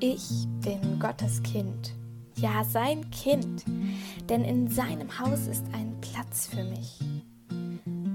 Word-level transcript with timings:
Ich 0.00 0.46
bin 0.60 1.00
Gottes 1.00 1.42
Kind, 1.42 1.92
ja 2.36 2.62
sein 2.62 3.10
Kind, 3.10 3.64
denn 4.28 4.44
in 4.44 4.68
seinem 4.68 5.18
Haus 5.18 5.48
ist 5.48 5.64
ein 5.72 5.92
Platz 6.00 6.46
für 6.46 6.62
mich. 6.62 7.00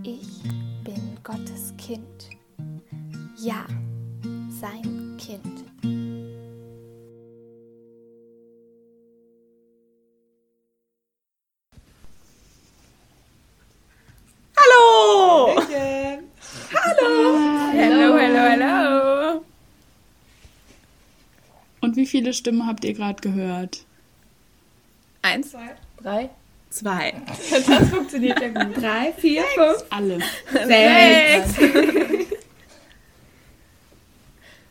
Ich 0.04 0.44
bin 0.86 1.18
Gottes 1.26 1.74
Kind, 1.78 2.30
ja 3.38 3.66
sein 4.62 5.18
Kind. 5.18 5.73
Viele 22.14 22.32
Stimmen 22.32 22.68
habt 22.68 22.86
ihr 22.86 22.94
gerade 22.94 23.20
gehört? 23.28 23.80
Eins, 25.24 25.50
zwei, 25.50 25.72
drei. 26.00 26.30
Zwei. 26.70 27.12
Das 27.68 27.90
funktioniert 27.90 28.40
ja 28.40 28.50
gut. 28.50 28.78
Drei, 28.78 29.14
vier, 29.18 29.42
fünf, 29.56 29.84
Alle. 29.90 30.20
sechs. 30.52 31.58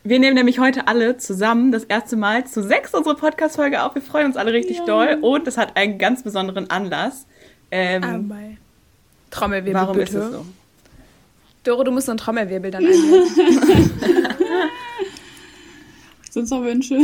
Wir 0.05 0.19
nehmen 0.19 0.35
nämlich 0.35 0.59
heute 0.59 0.87
alle 0.87 1.17
zusammen 1.17 1.73
das 1.73 1.83
erste 1.83 2.15
Mal 2.15 2.45
zu 2.45 2.63
sechs 2.63 2.93
unsere 2.93 3.15
Podcast-Folge 3.15 3.83
auf. 3.83 3.95
Wir 3.95 4.01
freuen 4.01 4.27
uns 4.27 4.37
alle 4.37 4.53
richtig 4.53 4.79
doll 4.85 5.17
und 5.21 5.45
das 5.45 5.57
hat 5.57 5.75
einen 5.75 5.97
ganz 5.97 6.23
besonderen 6.23 6.69
Anlass. 6.69 7.25
Ähm. 7.71 8.57
Trommelwirbel 9.31 9.73
warum 9.73 9.97
bitte. 9.97 10.17
ist 10.17 10.23
es 10.23 10.31
so? 10.31 10.45
Doro, 11.63 11.83
du 11.83 11.91
musst 11.91 12.05
so 12.05 12.11
einen 12.13 12.19
Trommelwirbel 12.19 12.71
dann 12.71 12.85
einnehmen. 12.85 14.22
Sind 16.33 16.49
noch 16.49 16.63
Wünsche? 16.63 16.97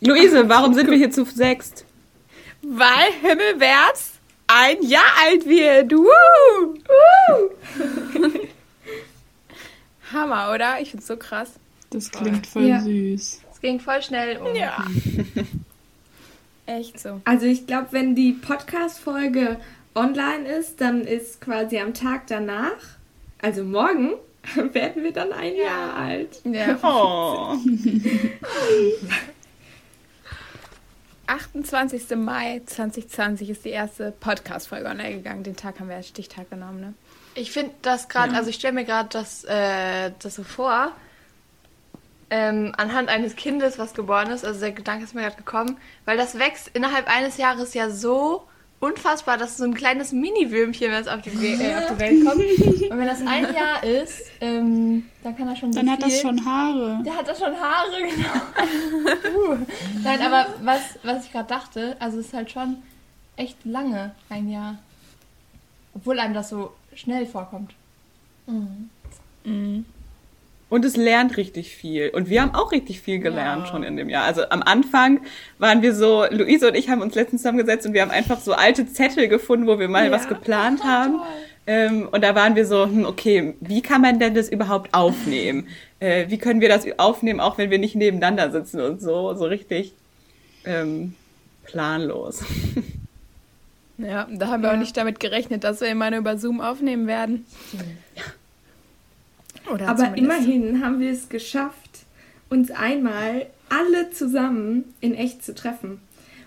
Luise, 0.00 0.48
warum 0.48 0.74
sind 0.74 0.90
wir 0.90 0.96
hier 0.96 1.10
zu 1.10 1.24
sechst? 1.24 1.84
Weil 2.62 3.12
Himmelwärts 3.20 4.12
ein 4.46 4.82
Jahr 4.82 5.02
alt 5.26 5.46
wird. 5.46 5.92
Woo! 5.92 6.78
Woo! 6.88 8.30
Hammer, 10.12 10.52
oder? 10.54 10.80
Ich 10.80 10.90
find's 10.90 11.06
so 11.06 11.16
krass. 11.16 11.52
Das 11.90 12.10
klingt 12.10 12.46
voll 12.46 12.64
Ja. 12.64 12.80
süß. 12.80 13.40
Es 13.52 13.60
ging 13.60 13.78
voll 13.80 14.02
schnell 14.02 14.38
um. 14.38 14.54
Ja. 14.56 14.84
Echt 16.66 16.98
so. 16.98 17.20
Also 17.24 17.46
ich 17.46 17.66
glaube, 17.66 17.88
wenn 17.90 18.14
die 18.14 18.32
Podcast-Folge 18.32 19.58
online 19.94 20.48
ist, 20.48 20.80
dann 20.80 21.02
ist 21.02 21.40
quasi 21.40 21.78
am 21.78 21.94
Tag 21.94 22.26
danach, 22.28 22.98
also 23.40 23.64
morgen, 23.64 24.14
werden 24.72 25.02
wir 25.02 25.12
dann 25.12 25.32
ein 25.32 25.56
Jahr 25.56 25.94
alt. 25.94 26.40
Ja. 26.44 26.78
Oh. 26.82 27.56
28. 31.26 32.16
Mai 32.16 32.60
2020 32.66 33.50
ist 33.50 33.64
die 33.64 33.70
erste 33.70 34.10
Podcast-Folge 34.10 34.86
online 34.88 35.14
gegangen. 35.14 35.44
Den 35.44 35.54
Tag 35.54 35.78
haben 35.78 35.88
wir 35.88 35.94
als 35.94 36.08
Stichtag 36.08 36.50
genommen, 36.50 36.80
ne? 36.80 36.94
Ich 37.36 37.52
finde 37.52 37.72
das 37.82 38.08
gerade, 38.08 38.34
also 38.34 38.50
ich 38.50 38.56
stelle 38.56 38.72
mir 38.72 38.84
gerade 38.84 39.08
das, 39.12 39.44
äh, 39.44 40.10
das 40.18 40.34
so 40.34 40.42
vor, 40.42 40.90
ähm, 42.30 42.72
anhand 42.76 43.08
eines 43.08 43.36
Kindes, 43.36 43.78
was 43.78 43.94
geboren 43.94 44.30
ist, 44.30 44.44
also 44.44 44.58
der 44.58 44.72
Gedanke 44.72 45.04
ist 45.04 45.14
mir 45.14 45.22
gerade 45.22 45.36
gekommen, 45.36 45.78
weil 46.04 46.16
das 46.16 46.36
wächst 46.38 46.68
innerhalb 46.72 47.06
eines 47.08 47.36
Jahres 47.36 47.74
ja 47.74 47.90
so 47.90 48.48
unfassbar, 48.80 49.36
dass 49.36 49.58
so 49.58 49.64
ein 49.64 49.74
kleines 49.74 50.12
Mini-Würmchen, 50.12 50.90
was 50.90 51.06
auf 51.06 51.20
die, 51.20 51.28
äh, 51.30 51.76
auf 51.76 51.92
die 51.92 51.98
Welt 51.98 52.24
kommt. 52.24 52.40
Und 52.90 52.98
wenn 52.98 53.06
das 53.06 53.20
ein 53.20 53.54
Jahr 53.54 53.84
ist, 53.84 54.22
ähm, 54.40 55.04
dann 55.22 55.36
kann 55.36 55.48
er 55.48 55.56
schon 55.56 55.72
so 55.72 55.78
Dann 55.78 55.90
hat 55.90 56.02
viel. 56.02 56.10
das 56.10 56.20
schon 56.22 56.44
Haare. 56.44 57.02
Der 57.04 57.16
hat 57.16 57.28
da 57.28 57.34
schon 57.34 57.54
Haare, 57.54 57.96
genau. 58.00 59.52
uh. 59.52 59.58
Nein, 60.02 60.20
aber 60.22 60.46
was, 60.62 60.98
was 61.02 61.26
ich 61.26 61.32
gerade 61.32 61.48
dachte, 61.48 61.96
also 62.00 62.18
es 62.18 62.26
ist 62.26 62.34
halt 62.34 62.50
schon 62.50 62.78
echt 63.36 63.64
lange, 63.64 64.12
ein 64.30 64.48
Jahr. 64.50 64.78
Obwohl 65.94 66.18
einem 66.18 66.34
das 66.34 66.48
so 66.48 66.72
schnell 66.94 67.26
vorkommt. 67.26 67.74
Und 70.70 70.84
es 70.86 70.96
lernt 70.96 71.36
richtig 71.36 71.74
viel. 71.74 72.08
Und 72.10 72.30
wir 72.30 72.40
haben 72.40 72.54
auch 72.54 72.72
richtig 72.72 73.00
viel 73.02 73.18
gelernt 73.18 73.64
Ja. 73.66 73.70
schon 73.72 73.82
in 73.82 73.96
dem 73.96 74.08
Jahr. 74.08 74.24
Also 74.24 74.48
am 74.48 74.62
Anfang 74.62 75.20
waren 75.58 75.82
wir 75.82 75.94
so, 75.94 76.24
Luise 76.30 76.68
und 76.68 76.76
ich 76.76 76.88
haben 76.88 77.02
uns 77.02 77.14
letztens 77.14 77.42
zusammengesetzt 77.42 77.86
und 77.86 77.92
wir 77.92 78.00
haben 78.02 78.10
einfach 78.12 78.40
so 78.40 78.52
alte 78.54 78.86
Zettel 78.86 79.28
gefunden, 79.28 79.66
wo 79.66 79.78
wir 79.78 79.88
mal 79.88 80.06
Ja. 80.06 80.10
was 80.12 80.28
geplant 80.28 80.82
haben. 80.84 81.20
Ähm, 81.66 82.08
und 82.10 82.22
da 82.24 82.34
waren 82.34 82.54
wir 82.56 82.64
so, 82.66 82.84
hm, 82.86 83.04
okay, 83.04 83.54
wie 83.60 83.82
kann 83.82 84.00
man 84.00 84.18
denn 84.18 84.34
das 84.34 84.48
überhaupt 84.48 84.94
aufnehmen? 84.94 85.68
Äh, 85.98 86.26
wie 86.30 86.38
können 86.38 86.60
wir 86.60 86.68
das 86.68 86.86
aufnehmen, 86.98 87.40
auch 87.40 87.58
wenn 87.58 87.70
wir 87.70 87.78
nicht 87.78 87.96
nebeneinander 87.96 88.50
sitzen 88.50 88.80
und 88.80 89.00
so, 89.02 89.34
so 89.34 89.44
richtig 89.44 89.92
ähm, 90.64 91.14
planlos. 91.64 92.42
Ja, 93.98 94.26
da 94.32 94.46
haben 94.48 94.62
wir 94.62 94.72
auch 94.72 94.76
nicht 94.78 94.96
damit 94.96 95.20
gerechnet, 95.20 95.62
dass 95.64 95.80
wir 95.82 95.88
immer 95.88 96.10
nur 96.10 96.20
über 96.20 96.38
Zoom 96.38 96.60
aufnehmen 96.62 97.06
werden. 97.06 97.44
Oder 99.68 99.88
Aber 99.88 100.16
immerhin 100.16 100.84
haben 100.84 101.00
wir 101.00 101.10
es 101.10 101.28
geschafft, 101.28 102.00
uns 102.48 102.70
einmal 102.70 103.46
alle 103.68 104.10
zusammen 104.10 104.94
in 105.00 105.14
echt 105.14 105.44
zu 105.44 105.54
treffen. 105.54 106.00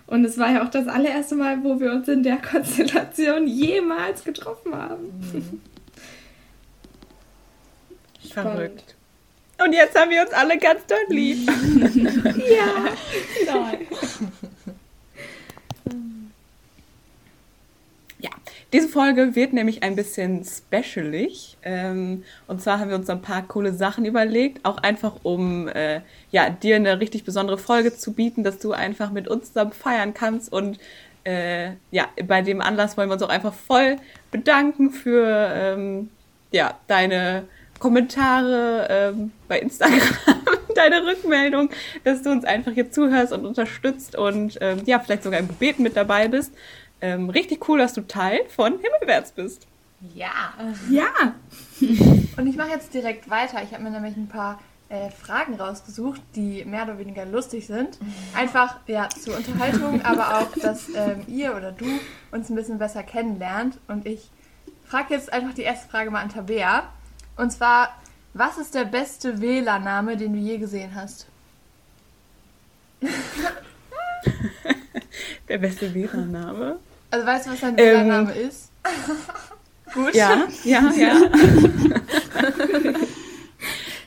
Und 0.06 0.24
es 0.24 0.38
war 0.38 0.50
ja 0.50 0.64
auch 0.64 0.68
das 0.68 0.86
allererste 0.86 1.34
Mal, 1.34 1.64
wo 1.64 1.80
wir 1.80 1.92
uns 1.92 2.08
in 2.08 2.22
der 2.22 2.36
Konstellation 2.50 3.46
jemals 3.46 4.24
getroffen 4.24 4.74
haben. 4.74 5.60
Verrückt. 8.30 8.94
Und 9.64 9.72
jetzt 9.72 9.98
haben 9.98 10.10
wir 10.10 10.22
uns 10.22 10.32
alle 10.32 10.58
ganz 10.58 10.84
doll 10.86 10.98
lieb. 11.08 11.48
Ja. 12.36 12.92
Ja, 13.46 13.72
diese 18.74 18.88
Folge 18.88 19.36
wird 19.36 19.52
nämlich 19.52 19.84
ein 19.84 19.94
bisschen 19.94 20.44
specialig. 20.44 21.56
Ähm, 21.62 22.24
und 22.48 22.60
zwar 22.60 22.80
haben 22.80 22.88
wir 22.88 22.96
uns 22.96 23.08
ein 23.08 23.22
paar 23.22 23.46
coole 23.46 23.72
Sachen 23.72 24.04
überlegt, 24.04 24.64
auch 24.64 24.78
einfach 24.78 25.12
um 25.22 25.68
äh, 25.68 26.00
ja, 26.32 26.50
dir 26.50 26.74
eine 26.74 26.98
richtig 26.98 27.22
besondere 27.22 27.56
Folge 27.56 27.94
zu 27.96 28.14
bieten, 28.14 28.42
dass 28.42 28.58
du 28.58 28.72
einfach 28.72 29.12
mit 29.12 29.28
uns 29.28 29.52
zusammen 29.52 29.70
feiern 29.70 30.12
kannst. 30.12 30.52
Und 30.52 30.80
äh, 31.22 31.68
ja, 31.92 32.08
bei 32.26 32.42
dem 32.42 32.60
Anlass 32.60 32.96
wollen 32.96 33.08
wir 33.08 33.12
uns 33.12 33.22
auch 33.22 33.28
einfach 33.28 33.54
voll 33.54 33.96
bedanken 34.32 34.90
für 34.90 35.52
ähm, 35.54 36.10
ja, 36.50 36.76
deine 36.88 37.44
Kommentare 37.78 38.88
ähm, 38.90 39.30
bei 39.46 39.60
Instagram, 39.60 40.00
deine 40.74 41.06
Rückmeldung, 41.06 41.70
dass 42.02 42.22
du 42.22 42.32
uns 42.32 42.44
einfach 42.44 42.72
hier 42.72 42.90
zuhörst 42.90 43.32
und 43.32 43.46
unterstützt 43.46 44.16
und 44.16 44.58
ähm, 44.60 44.82
ja, 44.84 44.98
vielleicht 44.98 45.22
sogar 45.22 45.38
im 45.38 45.46
Gebet 45.46 45.78
mit 45.78 45.96
dabei 45.96 46.26
bist. 46.26 46.52
Ähm, 47.00 47.30
richtig 47.30 47.68
cool, 47.68 47.78
dass 47.78 47.92
du 47.92 48.02
Teil 48.02 48.40
von 48.48 48.78
Himmelwärts 48.78 49.32
bist. 49.32 49.66
Ja. 50.14 50.54
Ja. 50.90 51.34
Und 52.36 52.46
ich 52.46 52.56
mache 52.56 52.70
jetzt 52.70 52.92
direkt 52.94 53.30
weiter. 53.30 53.62
Ich 53.62 53.72
habe 53.72 53.82
mir 53.82 53.90
nämlich 53.90 54.16
ein 54.16 54.28
paar 54.28 54.60
äh, 54.88 55.10
Fragen 55.10 55.54
rausgesucht, 55.54 56.20
die 56.34 56.64
mehr 56.64 56.84
oder 56.84 56.98
weniger 56.98 57.24
lustig 57.24 57.66
sind. 57.66 57.98
Einfach 58.34 58.76
ja 58.86 59.08
zur 59.08 59.36
Unterhaltung, 59.36 60.02
aber 60.02 60.38
auch, 60.38 60.52
dass 60.60 60.88
ähm, 60.94 61.22
ihr 61.26 61.56
oder 61.56 61.72
du 61.72 61.86
uns 62.30 62.50
ein 62.50 62.56
bisschen 62.56 62.78
besser 62.78 63.02
kennenlernt. 63.02 63.78
Und 63.88 64.06
ich 64.06 64.30
frage 64.84 65.14
jetzt 65.14 65.32
einfach 65.32 65.54
die 65.54 65.62
erste 65.62 65.88
Frage 65.88 66.10
mal 66.10 66.20
an 66.20 66.28
Tabea. 66.28 66.88
Und 67.36 67.50
zwar, 67.50 67.88
was 68.34 68.58
ist 68.58 68.74
der 68.74 68.84
beste 68.84 69.40
Wählername, 69.40 70.16
den 70.16 70.32
du 70.32 70.38
je 70.38 70.58
gesehen 70.58 70.94
hast? 70.94 71.26
Der 75.48 75.58
beste 75.58 75.86
Lehrername. 75.86 76.78
Also 77.10 77.26
weißt 77.26 77.46
du, 77.46 77.50
was 77.52 77.60
dein 77.60 77.70
Ähm, 77.78 77.84
Wählername 77.84 78.32
ist? 78.34 78.70
Gut. 79.94 80.14
Ja, 80.14 80.46
ja, 80.64 80.92
ja. 80.96 81.14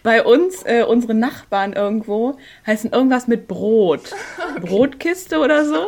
Bei 0.04 0.24
uns, 0.24 0.64
äh, 0.64 0.84
unsere 0.84 1.14
Nachbarn 1.14 1.74
irgendwo, 1.74 2.38
heißen 2.66 2.92
irgendwas 2.92 3.28
mit 3.28 3.48
Brot. 3.48 4.12
Brotkiste 4.62 5.40
oder 5.40 5.66
so. 5.66 5.88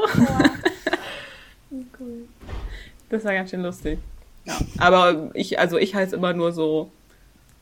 Das 3.09 3.23
war 3.25 3.33
ganz 3.33 3.49
schön 3.49 3.61
lustig. 3.63 3.99
Ja. 4.45 4.57
Aber 4.77 5.31
ich, 5.33 5.59
also 5.59 5.77
ich 5.77 5.95
heiße 5.95 6.15
immer 6.15 6.33
nur 6.33 6.51
so 6.51 6.91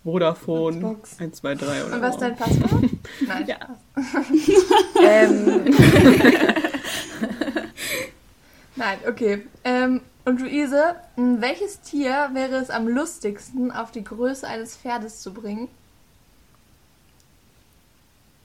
Vodafone 0.04 0.78
Box. 0.78 1.20
1, 1.20 1.38
2, 1.38 1.56
3 1.56 1.86
oder 1.86 1.96
Und 1.96 2.02
was 2.02 2.10
ist 2.10 2.14
so. 2.16 2.20
dein 2.22 2.36
Passwort? 2.36 2.84
Nein. 3.28 3.46
Ja. 3.48 3.58
Ähm, 5.02 5.62
Nein, 8.78 9.00
okay. 9.08 9.46
Ähm, 9.64 10.02
und 10.26 10.40
Luise, 10.42 10.96
welches 11.16 11.82
Tier 11.82 12.30
wäre 12.34 12.56
es 12.58 12.70
am 12.70 12.88
lustigsten, 12.88 13.72
auf 13.72 13.92
die 13.92 14.04
Größe 14.04 14.48
eines 14.48 14.76
Pferdes 14.78 15.22
zu 15.22 15.34
bringen? 15.34 15.68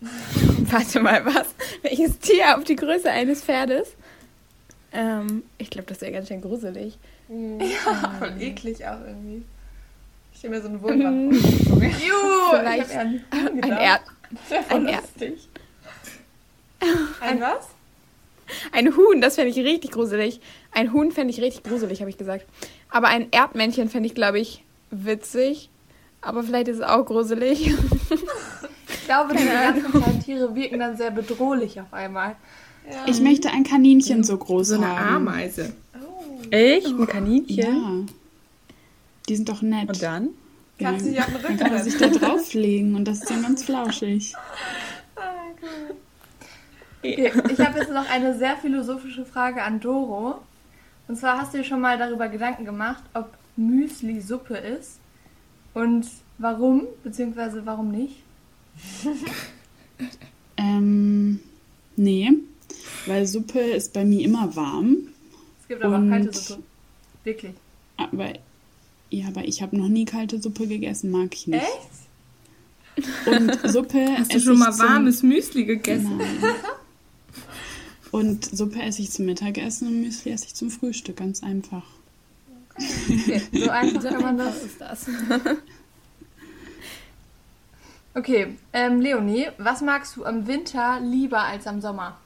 warte 0.03 1.01
mal, 1.01 1.25
was? 1.27 1.47
Welches 1.83 2.19
Tier 2.19 2.57
auf 2.57 2.65
die 2.65 2.77
Größe 2.77 3.11
eines 3.11 3.43
Pferdes? 3.43 3.95
Ähm, 4.93 5.45
ich 5.59 5.71
glaube, 5.71 5.89
das 5.89 6.01
wäre 6.01 6.13
ganz 6.13 6.29
schön 6.29 6.41
gruselig. 6.41 6.99
Ja, 7.29 8.15
voll 8.19 8.35
eklig 8.41 8.87
auch 8.87 9.01
irgendwie. 9.01 9.45
Ich 10.35 10.45
habe 10.45 10.55
mir 10.57 10.63
so 10.63 10.69
ein 10.69 10.83
Wurmband 10.83 11.37
vorgezogen. 11.37 11.83
Juhu, 12.01 12.51
Vielleicht 12.51 12.91
ich 12.91 12.97
habe 12.97 13.09
eher 13.09 13.21
an 13.31 13.47
Ein 13.49 13.61
gedacht. 13.61 13.81
Erd. 13.81 14.01
Das 14.31 14.51
wäre 14.51 14.63
voll 14.65 14.77
ein 14.81 14.87
Erd. 14.89 15.03
lustig. 15.03 15.49
Ein 17.21 17.41
was? 17.41 17.69
Ein 18.73 18.97
Huhn, 18.97 19.21
das 19.21 19.37
fände 19.37 19.51
ich 19.51 19.59
richtig 19.59 19.93
gruselig. 19.93 20.41
Ein 20.73 20.93
Huhn 20.93 21.13
fände 21.13 21.33
ich 21.33 21.41
richtig 21.41 21.65
gruselig, 21.65 22.01
habe 22.01 22.11
ich 22.11 22.19
gesagt. 22.19 22.47
Aber 22.91 23.09
ein 23.09 23.29
Erdmännchen 23.31 23.89
fände 23.89 24.07
ich, 24.07 24.15
glaube 24.15 24.41
ich, 24.41 24.65
witzig. 24.91 25.71
Aber 26.21 26.43
vielleicht 26.43 26.69
ist 26.69 26.79
es 26.79 26.83
auch 26.83 27.05
gruselig. 27.05 27.75
Ich 28.89 29.07
glaube, 29.07 29.35
diese 29.35 29.49
ganzen 29.49 29.91
kleinen 29.91 30.21
Tiere 30.23 30.55
wirken 30.55 30.79
dann 30.79 30.97
sehr 30.97 31.11
bedrohlich 31.11 31.81
auf 31.81 31.93
einmal. 31.93 32.37
Ich 33.07 33.21
möchte 33.21 33.51
ein 33.51 33.65
Kaninchen 33.65 34.23
so 34.23 34.37
groß 34.37 34.69
So 34.69 34.75
eine 34.77 34.87
haben. 34.89 35.29
Ameise. 35.29 35.73
Echt? 36.51 36.87
Ein 36.87 37.07
Kaninchen? 37.07 37.57
Ja. 37.57 38.15
Die 39.29 39.37
sind 39.37 39.49
doch 39.49 39.63
nett. 39.63 39.89
Und 39.89 40.03
dann? 40.03 40.29
Kannst 40.79 41.07
du 41.07 41.11
dich 41.11 41.21
auf 41.21 41.27
den 41.27 41.35
Dann 41.35 41.43
Rücken 41.43 41.59
kann 41.59 41.73
man 41.75 41.83
sich 41.83 41.97
da 41.97 42.09
drauflegen 42.09 42.95
und 42.95 43.07
das 43.07 43.19
ist 43.19 43.31
dann 43.31 43.43
ganz 43.43 43.65
flauschig. 43.65 44.35
Okay, 47.05 47.33
ich 47.53 47.61
habe 47.61 47.79
jetzt 47.79 47.91
noch 47.91 48.09
eine 48.09 48.37
sehr 48.37 48.57
philosophische 48.57 49.25
Frage 49.25 49.63
an 49.63 49.81
Doro. 49.81 50.41
Und 51.09 51.17
zwar 51.17 51.39
hast 51.39 51.53
du 51.53 51.59
dir 51.59 51.65
schon 51.65 51.81
mal 51.81 51.99
darüber 51.99 52.29
Gedanken 52.29 52.65
gemacht, 52.65 53.03
ob 53.15 53.33
Müsli 53.57 54.21
Suppe 54.21 54.57
ist 54.57 54.99
und 55.75 56.07
warum, 56.39 56.85
beziehungsweise 57.03 57.65
warum 57.67 57.91
nicht? 57.91 58.17
Ähm, 60.57 61.41
nee, 61.97 62.31
weil 63.07 63.27
Suppe 63.27 63.59
ist 63.59 63.93
bei 63.93 64.05
mir 64.05 64.25
immer 64.25 64.55
warm. 64.55 64.97
Es 65.61 65.69
gibt 65.69 65.83
aber 65.83 65.99
auch 65.99 66.09
kalte 66.09 66.33
Suppe. 66.33 66.63
Wirklich. 67.25 67.55
Aber, 67.97 68.33
ja, 69.11 69.29
aber 69.29 69.45
ich 69.45 69.63
habe 69.63 69.77
noch 69.77 69.89
nie 69.89 70.05
kalte 70.05 70.41
Suppe 70.41 70.67
gegessen, 70.67 71.11
mag 71.11 71.35
ich 71.35 71.47
nicht. 71.47 71.65
Echt? 72.97 73.27
Und 73.27 73.71
Suppe 73.71 74.07
Hast 74.19 74.35
du 74.35 74.41
schon 74.41 74.59
mal 74.59 74.79
warmes 74.79 75.23
Müsli 75.23 75.65
gegessen? 75.65 76.19
Nein. 76.19 76.55
Und 78.13 78.45
Suppe 78.45 78.81
esse 78.81 79.03
ich 79.03 79.11
zum 79.11 79.25
Mittagessen 79.25 79.89
und 79.89 80.03
Müsli 80.03 80.31
esse 80.33 80.45
ich 80.45 80.55
zum 80.55 80.71
Frühstück, 80.71 81.17
ganz 81.17 81.43
einfach. 81.43 81.83
Okay, 82.77 83.43
so 83.53 83.71
einfach 83.71 84.05
kann 84.05 84.23
man 84.23 84.39
das. 84.39 84.63
ist 84.63 84.81
das. 84.81 85.07
Okay, 88.15 88.59
ähm, 88.75 89.01
Leonie, 89.01 89.49
was 89.57 89.81
magst 89.81 90.17
du 90.17 90.25
am 90.25 90.47
Winter 90.47 91.01
lieber 91.01 91.41
als 91.41 91.67
am 91.67 91.81
Sommer? 91.81 92.19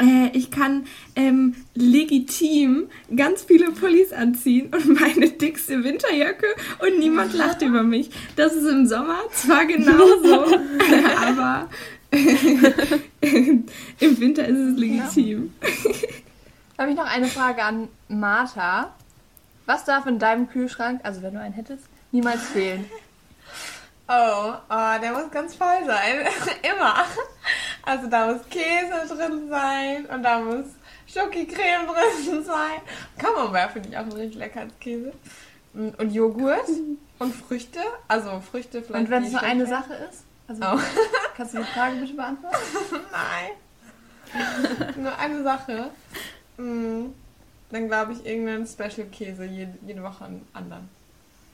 Äh, 0.00 0.30
ich 0.32 0.50
kann 0.50 0.86
ähm, 1.14 1.54
legitim 1.74 2.88
ganz 3.14 3.42
viele 3.42 3.72
Pullis 3.72 4.12
anziehen 4.12 4.72
und 4.74 4.98
meine 4.98 5.28
dickste 5.28 5.84
Winterjacke 5.84 6.46
und 6.78 6.98
niemand 6.98 7.34
lacht 7.34 7.60
über 7.60 7.82
mich. 7.82 8.10
Das 8.36 8.54
ist 8.54 8.66
im 8.66 8.86
Sommer 8.86 9.18
zwar 9.32 9.66
genauso, 9.66 10.46
aber 11.18 11.68
im 13.20 13.66
Winter 14.00 14.46
ist 14.46 14.58
es 14.58 14.78
legitim. 14.78 15.54
Habe 16.78 16.90
ich 16.90 16.96
noch 16.96 17.06
eine 17.06 17.26
Frage 17.26 17.62
an 17.62 17.88
Martha. 18.08 18.94
Was 19.66 19.84
darf 19.84 20.06
in 20.06 20.18
deinem 20.18 20.48
Kühlschrank, 20.48 21.00
also 21.04 21.22
wenn 21.22 21.34
du 21.34 21.40
einen 21.40 21.54
hättest, 21.54 21.84
niemals 22.10 22.42
fehlen? 22.48 22.84
Oh, 24.08 24.54
oh, 24.68 25.00
der 25.00 25.12
muss 25.12 25.30
ganz 25.30 25.54
voll 25.54 25.84
sein. 25.86 26.26
Immer. 26.62 27.04
Also 27.82 28.08
da 28.08 28.32
muss 28.32 28.40
Käse 28.50 29.14
drin 29.14 29.48
sein 29.48 30.06
und 30.06 30.24
da 30.24 30.40
muss 30.40 30.64
Schokicreme 31.06 31.86
drin 31.86 32.44
sein. 32.44 32.80
Camembert 33.18 33.70
finde 33.72 33.90
ich 33.90 33.96
auch 33.96 34.06
richtig 34.06 34.34
lecker 34.34 34.60
als 34.62 34.72
Käse. 34.80 35.12
Und 35.72 36.12
Joghurt 36.12 36.68
und 37.20 37.32
Früchte. 37.32 37.78
Also 38.08 38.40
Früchte 38.40 38.82
vielleicht. 38.82 39.04
Und 39.04 39.10
wenn 39.10 39.24
es 39.24 39.30
nur 39.30 39.42
eine. 39.42 39.66
Sache 39.66 39.94
ist? 40.10 40.24
Also, 40.50 40.62
Oh. 40.64 40.78
kannst 41.36 41.54
du 41.54 41.58
die 41.58 41.64
Frage 41.64 41.96
bitte 41.96 42.14
beantworten? 42.14 42.56
Nein. 43.12 44.94
Nur 44.96 45.16
eine 45.16 45.42
Sache. 45.44 45.90
Mm, 46.56 47.06
Dann 47.70 47.86
glaube 47.86 48.12
ich 48.14 48.26
irgendeinen 48.26 48.66
Special-Käse 48.66 49.44
jede, 49.44 49.78
jede 49.86 50.02
Woche 50.02 50.24
einen 50.24 50.46
anderen. 50.52 50.88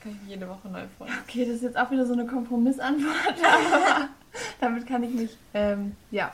Kann 0.03 0.19
ich 0.23 0.31
jede 0.31 0.49
Woche 0.49 0.69
neu 0.69 0.85
freuen. 0.97 1.13
Okay, 1.29 1.45
das 1.45 1.57
ist 1.57 1.63
jetzt 1.63 1.77
auch 1.77 1.91
wieder 1.91 2.07
so 2.07 2.15
eine 2.15 2.27
Kompromissantwort, 2.27 3.35
aber 3.45 4.09
damit 4.61 4.87
kann 4.87 5.03
ich 5.03 5.11
nicht. 5.11 5.37
Ähm, 5.53 5.95
ja. 6.11 6.33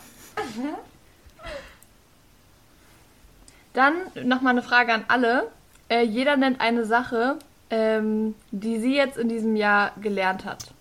Dann 3.73 3.95
nochmal 4.25 4.53
eine 4.53 4.63
Frage 4.63 4.93
an 4.93 5.05
alle. 5.09 5.51
Äh, 5.89 6.03
jeder 6.03 6.37
nennt 6.37 6.61
eine 6.61 6.85
Sache, 6.85 7.39
ähm, 7.71 8.35
die 8.51 8.79
sie 8.81 8.95
jetzt 8.95 9.17
in 9.19 9.29
diesem 9.29 9.57
Jahr 9.57 9.93
gelernt 10.01 10.45
hat. 10.45 10.72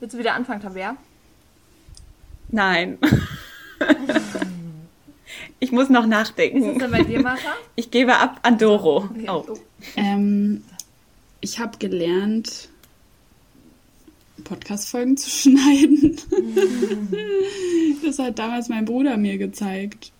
Willst 0.00 0.14
du 0.14 0.18
wieder 0.18 0.34
anfangen, 0.34 0.62
Tabea? 0.62 0.96
Nein. 2.50 2.98
ich 5.60 5.72
muss 5.72 5.88
noch 5.88 6.04
Ist 6.04 6.10
das 6.10 6.28
nachdenken. 6.28 6.78
denn 6.78 6.90
bei 6.90 7.02
dir, 7.02 7.20
Martha? 7.20 7.52
Ich 7.74 7.90
gebe 7.90 8.16
ab 8.16 8.40
an 8.42 8.58
Doro. 8.58 9.08
Okay. 9.10 9.28
Oh. 9.28 9.58
Ähm, 9.96 10.62
ich 11.40 11.58
habe 11.58 11.78
gelernt, 11.78 12.68
Podcast-Folgen 14.44 15.16
zu 15.16 15.28
schneiden. 15.30 16.16
das 18.04 18.18
hat 18.18 18.38
damals 18.38 18.68
mein 18.68 18.84
Bruder 18.84 19.16
mir 19.16 19.36
gezeigt. 19.36 20.12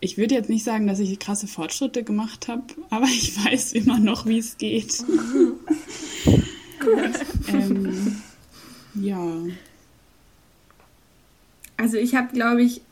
Ich 0.00 0.16
würde 0.16 0.34
jetzt 0.34 0.48
nicht 0.48 0.64
sagen, 0.64 0.86
dass 0.86 1.00
ich 1.00 1.18
krasse 1.18 1.48
Fortschritte 1.48 2.04
gemacht 2.04 2.48
habe, 2.48 2.62
aber 2.88 3.06
ich 3.06 3.44
weiß 3.44 3.72
immer 3.72 3.98
noch, 3.98 4.26
wie 4.26 4.38
es 4.38 4.56
geht. 4.56 5.04
ähm, 7.48 8.22
ja. 8.94 9.24
Also 11.76 11.96
ich 11.96 12.14
habe, 12.16 12.32
glaube 12.32 12.62
ich, 12.62 12.82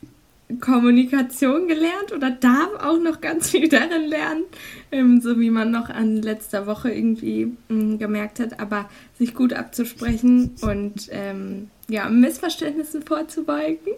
Kommunikation 0.61 1.67
gelernt 1.67 2.13
oder 2.15 2.31
darf 2.31 2.71
auch 2.79 3.01
noch 3.01 3.21
ganz 3.21 3.51
viel 3.51 3.69
darin 3.69 4.07
lernen, 4.07 4.45
ähm, 4.93 5.21
so 5.21 5.41
wie 5.41 5.51
man 5.51 5.71
noch 5.71 5.91
an 5.91 6.23
letzter 6.23 6.67
Woche 6.67 6.91
irgendwie 6.93 7.53
ähm, 7.69 7.99
gemerkt 7.99 8.39
hat, 8.39 8.61
aber 8.61 8.89
sich 9.19 9.35
gut 9.35 9.53
abzusprechen 9.53 10.55
und 10.61 11.09
ähm, 11.11 11.71
ja, 11.89 12.09
Missverständnissen 12.09 13.03
vorzubeugen 13.03 13.93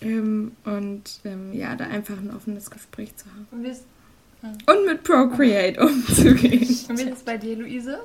ähm, 0.00 0.52
und 0.64 1.20
ähm, 1.24 1.52
ja, 1.52 1.76
da 1.76 1.84
einfach 1.84 2.18
ein 2.18 2.32
offenes 2.34 2.70
Gespräch 2.70 3.14
zu 3.16 3.26
haben. 3.26 3.46
Und 3.52 3.64
Und 4.66 4.86
mit 4.86 5.04
Procreate 5.04 5.80
umzugehen. 5.80 6.60
und 6.88 6.98
wie 6.98 7.02
ist 7.02 7.12
es 7.12 7.22
bei 7.22 7.38
dir, 7.38 7.56
Luise? 7.56 8.00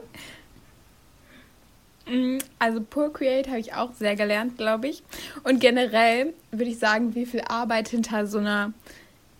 Mm, 2.10 2.40
Also 2.60 2.82
Procreate 2.82 3.50
habe 3.50 3.60
ich 3.60 3.74
auch 3.74 3.94
sehr 3.94 4.16
gelernt, 4.16 4.58
glaube 4.58 4.88
ich. 4.88 5.04
Und 5.44 5.60
generell 5.60 6.34
würde 6.52 6.72
ich 6.72 6.80
sagen, 6.80 7.16
wie 7.16 7.26
viel 7.26 7.42
Arbeit 7.42 7.90
hinter 7.90 8.26
so 8.28 8.40
einer 8.40 8.74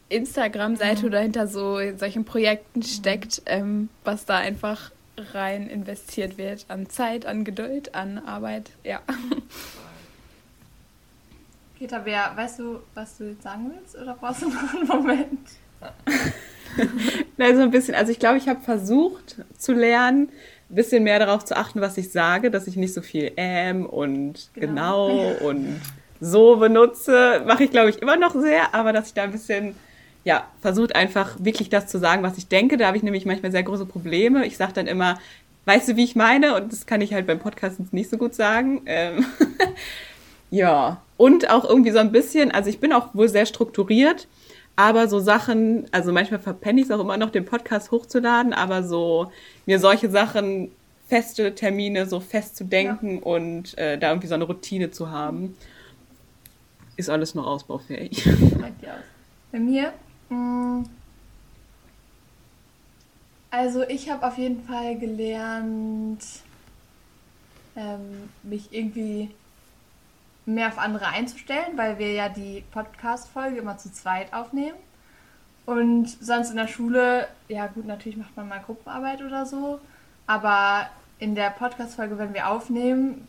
Instagram-Seite 0.10 1.06
oder 1.06 1.20
hinter 1.20 1.48
so 1.48 1.80
solchen 1.98 2.26
Projekten 2.26 2.82
steckt, 2.84 3.42
ähm, 3.46 3.90
was 4.04 4.26
da 4.26 4.38
einfach 4.38 4.92
rein 5.34 5.68
investiert 5.70 6.38
wird 6.38 6.66
an 6.70 6.90
Zeit, 6.90 7.26
an 7.26 7.44
Geduld, 7.44 7.94
an 7.96 8.20
Arbeit. 8.20 8.72
Ja. 8.84 9.02
Okay, 11.76 11.88
Tabea, 11.88 12.36
weißt 12.36 12.60
du, 12.60 12.80
was 12.94 13.18
du 13.18 13.30
jetzt 13.30 13.44
sagen 13.44 13.72
willst 13.74 13.96
oder 13.96 14.14
brauchst 14.14 14.42
du 14.42 14.50
noch 14.50 14.74
einen 14.74 14.86
Moment? 14.86 15.50
Na, 17.38 17.56
so 17.56 17.62
ein 17.62 17.72
bisschen. 17.72 17.96
Also 17.96 18.12
ich 18.12 18.20
glaube, 18.20 18.38
ich 18.38 18.50
habe 18.50 18.60
versucht 18.60 19.38
zu 19.58 19.72
lernen, 19.72 20.28
bisschen 20.76 21.04
mehr 21.04 21.20
darauf 21.20 21.46
zu 21.46 21.58
achten, 21.58 21.82
was 21.82 21.98
ich 21.98 22.12
sage, 22.12 22.52
dass 22.52 22.68
ich 22.68 22.76
nicht 22.76 22.94
so 22.94 23.02
viel 23.02 23.32
ähm 23.38 23.86
und 23.86 24.50
Genau. 24.54 25.08
genau, 25.08 25.50
und 25.50 25.82
so 26.22 26.58
benutze. 26.58 27.44
Mache 27.46 27.64
ich, 27.64 27.72
glaube 27.72 27.90
ich, 27.90 28.02
immer 28.02 28.18
noch 28.18 28.34
sehr, 28.36 28.74
aber 28.76 28.94
dass 28.94 29.08
ich 29.08 29.14
da 29.14 29.24
ein 29.24 29.32
bisschen, 29.32 29.76
ja, 30.24 30.48
versucht 30.62 30.96
einfach 30.96 31.36
wirklich 31.40 31.70
das 31.70 31.88
zu 31.88 31.98
sagen, 31.98 32.24
was 32.24 32.38
ich 32.38 32.48
denke. 32.48 32.78
Da 32.78 32.88
habe 32.88 32.98
ich 32.98 33.04
nämlich 33.04 33.26
manchmal 33.26 33.52
sehr 33.52 33.64
große 33.64 33.86
Probleme. 33.86 34.46
Ich 34.46 34.58
sage 34.58 34.74
dann 34.74 34.88
immer, 34.88 35.18
weißt 35.66 35.90
du, 35.90 35.96
wie 35.96 36.04
ich 36.04 36.16
meine? 36.16 36.56
Und 36.56 36.72
das 36.72 36.86
kann 36.86 37.02
ich 37.02 37.14
halt 37.14 37.28
beim 37.28 37.40
Podcast 37.40 37.94
nicht 37.94 38.10
so 38.10 38.18
gut 38.18 38.36
sagen. 38.36 38.82
Ähm 38.86 39.26
ja, 40.52 41.02
und 41.18 41.50
auch 41.50 41.66
irgendwie 41.66 41.92
so 41.92 42.00
ein 42.00 42.12
bisschen, 42.12 42.52
also 42.52 42.70
ich 42.70 42.80
bin 42.80 42.94
auch 42.94 43.14
wohl 43.14 43.30
sehr 43.30 43.46
strukturiert, 43.46 44.28
aber 44.80 45.10
so 45.10 45.20
Sachen, 45.20 45.88
also 45.92 46.14
manchmal 46.14 46.40
verpenne 46.40 46.80
ich 46.80 46.86
es 46.86 46.92
auch 46.92 47.02
immer 47.02 47.18
noch, 47.18 47.32
den 47.32 47.44
Podcast 47.44 47.92
hochzuladen, 47.92 48.54
aber 48.54 48.82
so 48.82 49.30
mir 49.66 49.78
solche 49.78 50.10
Sachen, 50.10 50.72
feste 51.06 51.54
Termine 51.54 52.06
so 52.06 52.22
festzudenken 52.22 53.20
und 53.22 53.78
äh, 53.78 53.98
da 53.98 54.08
irgendwie 54.08 54.30
so 54.30 54.36
eine 54.36 54.46
Routine 54.46 54.90
zu 54.90 55.12
haben, 55.12 55.58
ist 56.96 57.10
alles 57.10 57.36
noch 57.36 57.46
ausbaufähig. 57.46 58.26
Bei 59.52 59.60
mir? 59.60 59.92
mh, 60.30 60.86
Also 63.52 63.84
ich 63.84 64.10
habe 64.10 64.26
auf 64.26 64.38
jeden 64.38 64.64
Fall 64.64 64.98
gelernt, 64.98 66.24
ähm, 67.76 68.30
mich 68.44 68.70
irgendwie 68.72 69.30
mehr 70.54 70.68
auf 70.68 70.78
andere 70.78 71.08
einzustellen, 71.08 71.78
weil 71.78 71.98
wir 72.00 72.12
ja 72.12 72.30
die 72.30 72.64
Podcast-Folge 72.72 73.58
immer 73.58 73.78
zu 73.78 73.92
zweit 73.92 74.34
aufnehmen. 74.34 74.78
Und 75.66 76.08
sonst 76.08 76.50
in 76.50 76.58
der 76.58 76.68
Schule, 76.68 77.28
ja 77.48 77.68
gut, 77.68 77.86
natürlich 77.86 78.18
macht 78.18 78.36
man 78.36 78.48
mal 78.48 78.60
Gruppenarbeit 78.60 79.22
oder 79.22 79.46
so, 79.46 79.80
Aber 80.26 80.88
in 81.18 81.34
der 81.34 81.50
Podcast-Folge, 81.50 82.20
wenn 82.20 82.36
wir 82.36 82.50
aufnehmen, 82.50 83.28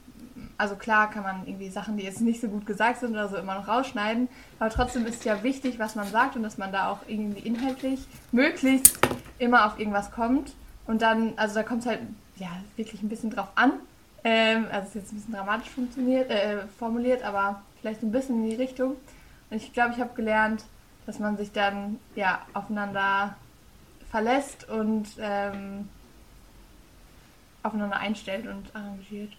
also 0.58 0.76
klar 0.76 1.10
kann 1.10 1.22
man 1.22 1.46
irgendwie 1.46 1.70
Sachen, 1.70 1.96
die 1.96 2.04
jetzt 2.04 2.20
nicht 2.20 2.40
so 2.40 2.48
gut 2.48 2.66
gesagt 2.66 3.00
sind 3.00 3.12
oder 3.12 3.28
so, 3.28 3.36
immer 3.36 3.54
noch 3.54 3.68
rausschneiden. 3.68 4.28
Aber 4.58 4.68
trotzdem 4.68 5.06
ist 5.06 5.24
ja 5.24 5.42
wichtig, 5.42 5.78
was 5.78 5.94
man 5.94 6.06
sagt 6.08 6.36
und 6.36 6.42
dass 6.42 6.58
man 6.58 6.72
da 6.72 6.90
auch 6.90 6.98
irgendwie 7.08 7.40
inhaltlich 7.40 8.00
möglichst 8.32 8.98
immer 9.38 9.64
auf 9.66 9.78
irgendwas 9.78 10.10
kommt. 10.10 10.52
Und 10.86 11.00
dann, 11.00 11.32
also 11.36 11.54
da 11.54 11.62
kommt 11.62 11.80
es 11.80 11.86
halt 11.86 12.00
ja 12.36 12.48
wirklich 12.76 13.02
ein 13.02 13.08
bisschen 13.08 13.30
drauf 13.30 13.48
an. 13.54 13.72
Ähm, 14.24 14.66
also 14.70 14.82
es 14.82 14.88
ist 14.88 14.94
jetzt 14.94 15.12
ein 15.12 15.16
bisschen 15.16 15.34
dramatisch 15.34 15.70
funktioniert, 15.70 16.30
äh, 16.30 16.66
formuliert, 16.78 17.22
aber 17.22 17.62
vielleicht 17.80 18.02
ein 18.02 18.12
bisschen 18.12 18.44
in 18.44 18.50
die 18.50 18.56
Richtung. 18.56 18.96
Und 19.50 19.56
ich 19.56 19.72
glaube, 19.72 19.92
ich 19.94 20.00
habe 20.00 20.14
gelernt, 20.14 20.64
dass 21.06 21.18
man 21.18 21.36
sich 21.36 21.52
dann 21.52 21.98
ja 22.14 22.40
aufeinander 22.52 23.36
verlässt 24.10 24.68
und 24.68 25.06
ähm, 25.18 25.88
aufeinander 27.62 27.96
einstellt 27.96 28.46
und 28.46 28.74
arrangiert. 28.74 29.32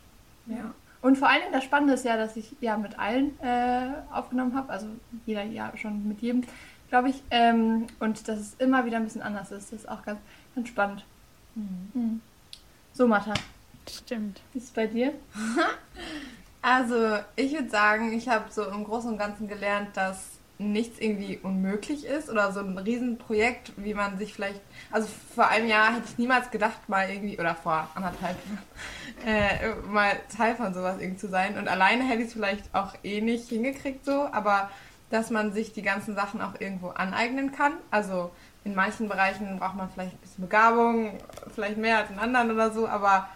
Ja. 0.47 0.73
Und 1.01 1.17
vor 1.17 1.29
allen 1.29 1.41
Dingen 1.41 1.53
das 1.53 1.63
Spannende 1.63 1.93
ist 1.93 2.05
ja, 2.05 2.15
dass 2.17 2.35
ich 2.35 2.55
ja 2.61 2.77
mit 2.77 2.99
allen 2.99 3.39
äh, 3.41 3.87
aufgenommen 4.11 4.55
habe, 4.55 4.71
also 4.71 4.87
jeder 5.25 5.43
ja 5.43 5.71
schon 5.75 6.07
mit 6.07 6.21
jedem, 6.21 6.43
glaube 6.89 7.09
ich, 7.09 7.23
ähm, 7.31 7.87
und 7.99 8.27
dass 8.27 8.39
es 8.39 8.53
immer 8.55 8.85
wieder 8.85 8.97
ein 8.97 9.03
bisschen 9.03 9.23
anders 9.23 9.51
ist. 9.51 9.71
Das 9.71 9.81
ist 9.81 9.89
auch 9.89 10.03
ganz, 10.03 10.19
ganz 10.53 10.67
spannend. 10.67 11.05
Mhm. 11.55 12.21
So, 12.93 13.07
Martha, 13.07 13.33
Stimmt. 13.89 14.41
wie 14.53 14.57
ist 14.59 14.65
es 14.65 14.71
bei 14.71 14.87
dir? 14.87 15.13
Also, 16.63 17.17
ich 17.35 17.53
würde 17.53 17.71
sagen, 17.71 18.13
ich 18.13 18.29
habe 18.29 18.45
so 18.51 18.63
im 18.63 18.83
Großen 18.83 19.09
und 19.09 19.17
Ganzen 19.17 19.47
gelernt, 19.47 19.97
dass 19.97 20.19
nichts 20.61 20.99
irgendwie 20.99 21.39
unmöglich 21.41 22.05
ist 22.05 22.29
oder 22.29 22.51
so 22.51 22.59
ein 22.59 22.77
Riesenprojekt, 22.77 23.73
wie 23.77 23.93
man 23.93 24.17
sich 24.17 24.33
vielleicht, 24.33 24.61
also 24.91 25.07
vor 25.35 25.47
einem 25.47 25.67
Jahr 25.67 25.95
hätte 25.95 26.05
ich 26.05 26.17
niemals 26.17 26.51
gedacht, 26.51 26.87
mal 26.87 27.09
irgendwie, 27.09 27.39
oder 27.39 27.55
vor 27.55 27.89
anderthalb, 27.95 28.37
äh, 29.25 29.73
mal 29.87 30.19
Teil 30.35 30.55
von 30.55 30.73
sowas 30.73 30.97
irgendwie 30.99 31.19
zu 31.19 31.29
sein. 31.29 31.57
Und 31.57 31.67
alleine 31.67 32.03
hätte 32.03 32.21
ich 32.21 32.27
es 32.27 32.33
vielleicht 32.33 32.73
auch 32.75 32.93
eh 33.03 33.21
nicht 33.21 33.49
hingekriegt 33.49 34.05
so, 34.05 34.27
aber 34.31 34.69
dass 35.09 35.29
man 35.29 35.51
sich 35.51 35.73
die 35.73 35.81
ganzen 35.81 36.15
Sachen 36.15 36.41
auch 36.41 36.53
irgendwo 36.59 36.89
aneignen 36.89 37.51
kann. 37.51 37.73
Also 37.89 38.31
in 38.63 38.75
manchen 38.75 39.09
Bereichen 39.09 39.57
braucht 39.59 39.75
man 39.75 39.89
vielleicht 39.89 40.13
ein 40.13 40.19
bisschen 40.19 40.43
Begabung, 40.43 41.17
vielleicht 41.53 41.77
mehr 41.77 41.97
als 41.97 42.11
in 42.11 42.19
anderen 42.19 42.51
oder 42.51 42.71
so, 42.71 42.87
aber 42.87 43.27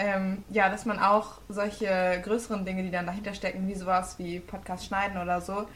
ähm, 0.00 0.44
ja, 0.48 0.70
dass 0.70 0.86
man 0.86 0.98
auch 0.98 1.42
solche 1.50 2.20
größeren 2.24 2.64
Dinge, 2.64 2.82
die 2.82 2.90
dann 2.90 3.04
dahinter 3.04 3.34
stecken, 3.34 3.68
wie 3.68 3.74
sowas 3.74 4.18
wie 4.18 4.40
Podcast 4.40 4.86
schneiden 4.86 5.20
oder 5.20 5.42
so, 5.42 5.66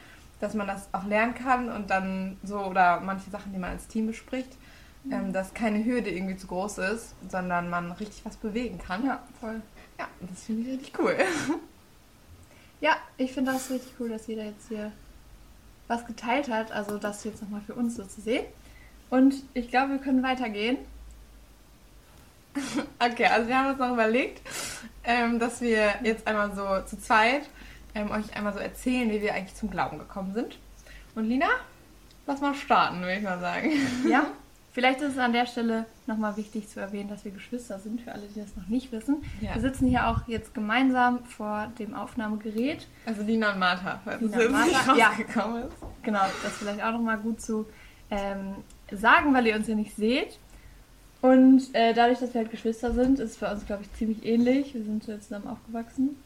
dass 0.40 0.54
man 0.54 0.66
das 0.66 0.88
auch 0.93 1.04
lernen 1.04 1.35
kann 1.35 1.71
und 1.71 1.90
dann 1.90 2.38
so, 2.43 2.59
oder 2.61 3.00
manche 3.00 3.31
Sachen, 3.31 3.52
die 3.52 3.59
man 3.59 3.73
als 3.73 3.87
Team 3.87 4.07
bespricht, 4.07 4.57
ähm, 5.11 5.35
dass 5.35 5.52
keine 5.52 5.85
Hürde 5.85 6.09
irgendwie 6.09 6.37
zu 6.38 6.47
groß 6.47 6.78
ist, 6.78 7.14
sondern 7.28 7.69
man 7.69 7.93
richtig 7.93 8.25
was 8.25 8.37
bewegen 8.38 8.78
kann. 8.78 9.04
Ja, 9.04 9.23
voll. 9.40 9.61
Ja, 9.99 10.09
das 10.23 10.45
finde 10.45 10.62
ich 10.62 10.78
richtig 10.78 10.99
cool. 10.99 11.16
Ja, 12.81 12.97
ich 13.16 13.33
finde 13.33 13.52
das 13.52 13.71
richtig 13.71 13.95
cool, 13.99 14.11
dass 14.11 14.26
jeder 14.26 14.45
jetzt 14.45 14.69
hier 14.69 14.93
was 15.88 16.04
geteilt 16.04 16.50
hat. 16.50 16.71
Also 16.71 16.99
das 16.99 17.25
jetzt 17.25 17.40
nochmal 17.40 17.62
für 17.62 17.73
uns 17.73 17.97
so 17.97 18.04
zu 18.04 18.21
sehen. 18.21 18.45
Und 19.09 19.37
ich 19.54 19.71
glaube, 19.71 19.93
wir 19.93 19.99
können 19.99 20.23
weitergehen. 20.23 20.76
Okay, 22.99 23.26
also 23.26 23.49
wir 23.49 23.58
haben 23.58 23.70
uns 23.70 23.78
noch 23.78 23.92
überlegt, 23.92 24.40
ähm, 25.04 25.38
dass 25.38 25.61
wir 25.61 25.94
jetzt 26.02 26.26
einmal 26.26 26.54
so 26.54 26.87
zu 26.88 26.99
zweit 27.00 27.42
ähm, 27.94 28.11
euch 28.11 28.34
einmal 28.37 28.52
so 28.52 28.58
erzählen, 28.58 29.11
wie 29.11 29.20
wir 29.20 29.34
eigentlich 29.34 29.54
zum 29.54 29.70
Glauben 29.70 29.99
gekommen 29.99 30.34
sind. 30.34 30.58
Und 31.14 31.25
Lina, 31.25 31.49
lass 32.26 32.40
mal 32.40 32.54
starten, 32.54 33.00
würde 33.00 33.16
ich 33.16 33.23
mal 33.23 33.40
sagen. 33.40 33.70
Ja, 34.08 34.26
vielleicht 34.73 35.00
ist 35.00 35.12
es 35.12 35.18
an 35.18 35.32
der 35.32 35.46
Stelle 35.46 35.87
nochmal 36.06 36.37
wichtig 36.37 36.68
zu 36.68 36.80
erwähnen, 36.80 37.08
dass 37.08 37.25
wir 37.25 37.32
Geschwister 37.32 37.78
sind, 37.78 38.00
für 38.00 38.12
alle, 38.12 38.26
die 38.34 38.40
das 38.40 38.56
noch 38.56 38.68
nicht 38.68 38.90
wissen. 38.92 39.23
Ja. 39.40 39.54
Wir 39.54 39.62
sitzen 39.62 39.87
hier 39.87 40.08
auch 40.08 40.26
jetzt 40.26 40.54
gemeinsam 40.54 41.25
vor 41.25 41.70
dem 41.78 41.94
Aufnahmegerät. 41.94 42.87
Also 43.06 43.23
Lina 43.23 43.52
und 43.52 43.58
Martha, 43.58 44.00
falls 44.04 44.20
Lina 44.20 44.38
es 44.38 44.46
und 44.46 44.52
Martha, 44.52 44.96
ja. 44.96 45.12
ist. 45.12 45.73
Genau, 46.02 46.23
das 46.42 46.52
vielleicht 46.58 46.82
auch 46.82 46.92
nochmal 46.92 47.18
gut 47.18 47.40
zu 47.40 47.66
ähm, 48.11 48.56
sagen, 48.90 49.32
weil 49.34 49.46
ihr 49.46 49.56
uns 49.56 49.68
ja 49.68 49.75
nicht 49.75 49.94
seht. 49.94 50.38
Und 51.25 51.75
äh, 51.75 51.95
dadurch, 51.95 52.19
dass 52.19 52.35
wir 52.35 52.43
halt 52.43 52.50
Geschwister 52.50 52.93
sind, 52.93 53.19
ist 53.19 53.31
es 53.31 53.37
für 53.38 53.50
uns, 53.50 53.64
glaube 53.64 53.83
ich, 53.83 53.90
ziemlich 53.95 54.26
ähnlich. 54.26 54.75
Wir 54.75 54.85
sind 54.85 55.02
so 55.04 55.16
zusammen 55.16 55.49
aufgewachsen. 55.49 56.23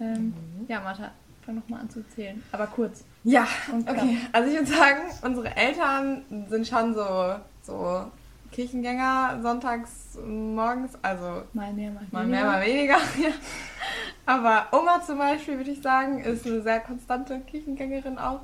Ähm, 0.00 0.32
Ja, 0.68 0.80
Martha, 0.80 1.10
fang 1.44 1.56
nochmal 1.56 1.80
an 1.82 1.90
zu 1.90 2.02
zählen. 2.14 2.42
Aber 2.50 2.66
kurz. 2.66 3.04
Ja, 3.24 3.46
okay. 3.86 4.16
Also 4.32 4.48
ich 4.50 4.56
würde 4.58 4.72
sagen, 4.72 5.00
unsere 5.20 5.54
Eltern 5.54 6.22
sind 6.48 6.66
schon 6.66 6.94
so, 6.94 7.34
so 7.62 8.04
Kirchengänger 8.50 9.38
sonntags 9.42 10.16
morgens, 10.26 10.92
also 11.02 11.42
Mal 11.52 11.74
mehr, 11.74 11.90
mal, 11.90 12.06
mal 12.10 12.26
mehr, 12.26 12.44
mal 12.46 12.64
weniger. 12.64 12.96
Ja. 13.22 13.32
Aber 14.24 14.68
Oma 14.72 15.02
zum 15.04 15.18
Beispiel, 15.18 15.58
würde 15.58 15.72
ich 15.72 15.82
sagen, 15.82 16.20
ist 16.20 16.46
eine 16.46 16.62
sehr 16.62 16.80
konstante 16.80 17.38
Kirchengängerin 17.40 18.16
auch. 18.16 18.40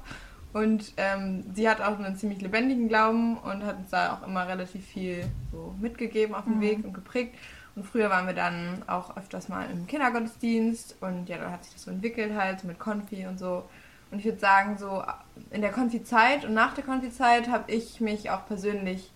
Und 0.55 0.95
ähm, 0.99 1.45
sie 1.53 1.69
hat 1.69 1.81
auch 1.81 1.99
einen 1.99 2.17
ziemlich 2.17 2.41
lebendigen 2.41 2.89
Glauben 2.89 3.37
und 3.39 3.65
hat 3.65 3.77
uns 3.77 3.91
da 3.91 4.15
auch 4.15 4.27
immer 4.27 4.47
relativ 4.47 4.87
viel 4.87 5.27
so 5.51 5.75
mitgegeben 5.81 6.33
auf 6.33 6.45
dem 6.45 6.61
Weg 6.61 6.85
und 6.85 6.95
geprägt. 6.95 7.35
Und 7.75 7.85
früher 7.85 8.09
waren 8.09 8.29
wir 8.29 8.35
dann 8.35 8.85
auch 8.87 9.17
öfters 9.17 9.49
mal 9.49 9.69
im 9.69 9.89
Kindergottesdienst 9.89 10.97
und 11.01 11.29
ja, 11.29 11.39
dann 11.39 11.51
hat 11.51 11.65
sich 11.65 11.73
das 11.73 11.83
so 11.83 11.91
entwickelt 11.91 12.37
halt 12.37 12.61
so 12.61 12.69
mit 12.69 12.79
Konfi 12.79 13.27
und 13.27 13.37
so. 13.37 13.65
Und 14.13 14.21
ich 14.21 14.25
würde 14.27 14.39
sagen, 14.39 14.79
so 14.79 15.03
in 15.51 15.61
der 15.61 15.73
Konfi-Zeit 15.73 16.45
und 16.45 16.55
nach 16.55 16.73
der 16.73 16.85
Konfi-Zeit 16.85 17.49
habe 17.49 17.73
ich 17.73 18.01
mich 18.01 18.31
auch 18.31 18.47
persönlich 18.47 19.11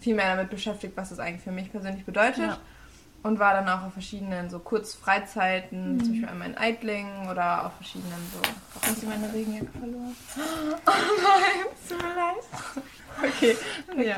viel 0.00 0.14
mehr 0.14 0.36
damit 0.36 0.50
beschäftigt, 0.50 0.98
was 0.98 1.08
das 1.08 1.18
eigentlich 1.18 1.42
für 1.42 1.52
mich 1.52 1.72
persönlich 1.72 2.04
bedeutet. 2.04 2.44
Ja. 2.44 2.58
Und 3.24 3.38
war 3.38 3.54
dann 3.54 3.66
auch 3.70 3.84
auf 3.86 3.94
verschiedenen 3.94 4.50
so 4.50 4.58
Kurzfreizeiten, 4.58 5.98
zum 5.98 6.08
Beispiel 6.10 6.28
einmal 6.28 6.48
in 6.50 6.58
Eitlingen 6.58 7.28
oder 7.30 7.64
auf 7.66 7.72
verschiedenen 7.74 8.12
so. 8.32 8.40
Hast 8.86 9.02
du 9.02 9.06
meine 9.06 9.32
Regenjacke 9.32 9.66
verloren? 9.78 10.14
Tut 11.88 12.02
mir 12.02 12.14
leid. 12.14 12.44
Okay. 13.24 13.56
Ja. 14.04 14.16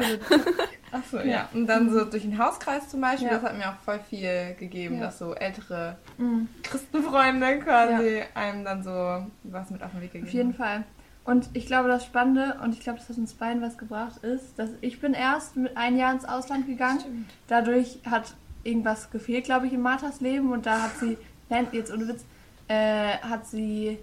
Achso, 0.90 1.20
ja. 1.20 1.48
Und 1.54 1.66
dann 1.68 1.92
so 1.92 2.04
durch 2.04 2.22
den 2.24 2.36
Hauskreis 2.36 2.88
zum 2.88 3.00
Beispiel, 3.00 3.28
Ja. 3.28 3.34
das 3.34 3.42
hat 3.44 3.56
mir 3.56 3.68
auch 3.70 3.76
voll 3.84 4.00
viel 4.10 4.54
gegeben, 4.58 4.96
Ja. 4.96 5.02
dass 5.06 5.18
so 5.18 5.34
ältere 5.34 5.96
Mhm. 6.18 6.48
Christenfreunde 6.64 7.60
quasi 7.60 8.22
einem 8.34 8.64
dann 8.64 8.82
so 8.82 9.24
was 9.44 9.70
mit 9.70 9.82
auf 9.84 9.92
den 9.92 10.00
Weg 10.00 10.12
gegeben 10.12 10.26
Auf 10.28 10.34
jeden 10.34 10.54
Fall. 10.54 10.84
Und 11.24 11.48
ich 11.54 11.66
glaube, 11.66 11.88
das 11.88 12.04
Spannende, 12.04 12.58
und 12.62 12.72
ich 12.72 12.80
glaube, 12.80 12.98
das 12.98 13.08
hat 13.08 13.18
uns 13.18 13.34
beiden 13.34 13.60
was 13.62 13.78
gebracht, 13.78 14.16
ist, 14.24 14.58
dass 14.58 14.70
ich 14.80 15.00
bin 15.00 15.12
erst 15.14 15.56
mit 15.56 15.76
ein 15.76 15.96
Jahr 15.96 16.12
ins 16.12 16.24
Ausland 16.24 16.66
gegangen. 16.66 17.28
Dadurch 17.48 17.98
hat 18.08 18.34
irgendwas 18.66 19.10
gefehlt, 19.10 19.44
glaube 19.44 19.66
ich, 19.66 19.72
in 19.72 19.80
Marthas 19.80 20.20
Leben. 20.20 20.52
Und 20.52 20.66
da 20.66 20.82
hat 20.82 20.98
sie, 20.98 21.16
nein, 21.48 21.68
jetzt 21.72 21.92
ohne 21.92 22.08
Witz, 22.08 22.24
äh, 22.68 23.18
hat 23.18 23.46
sie 23.46 23.98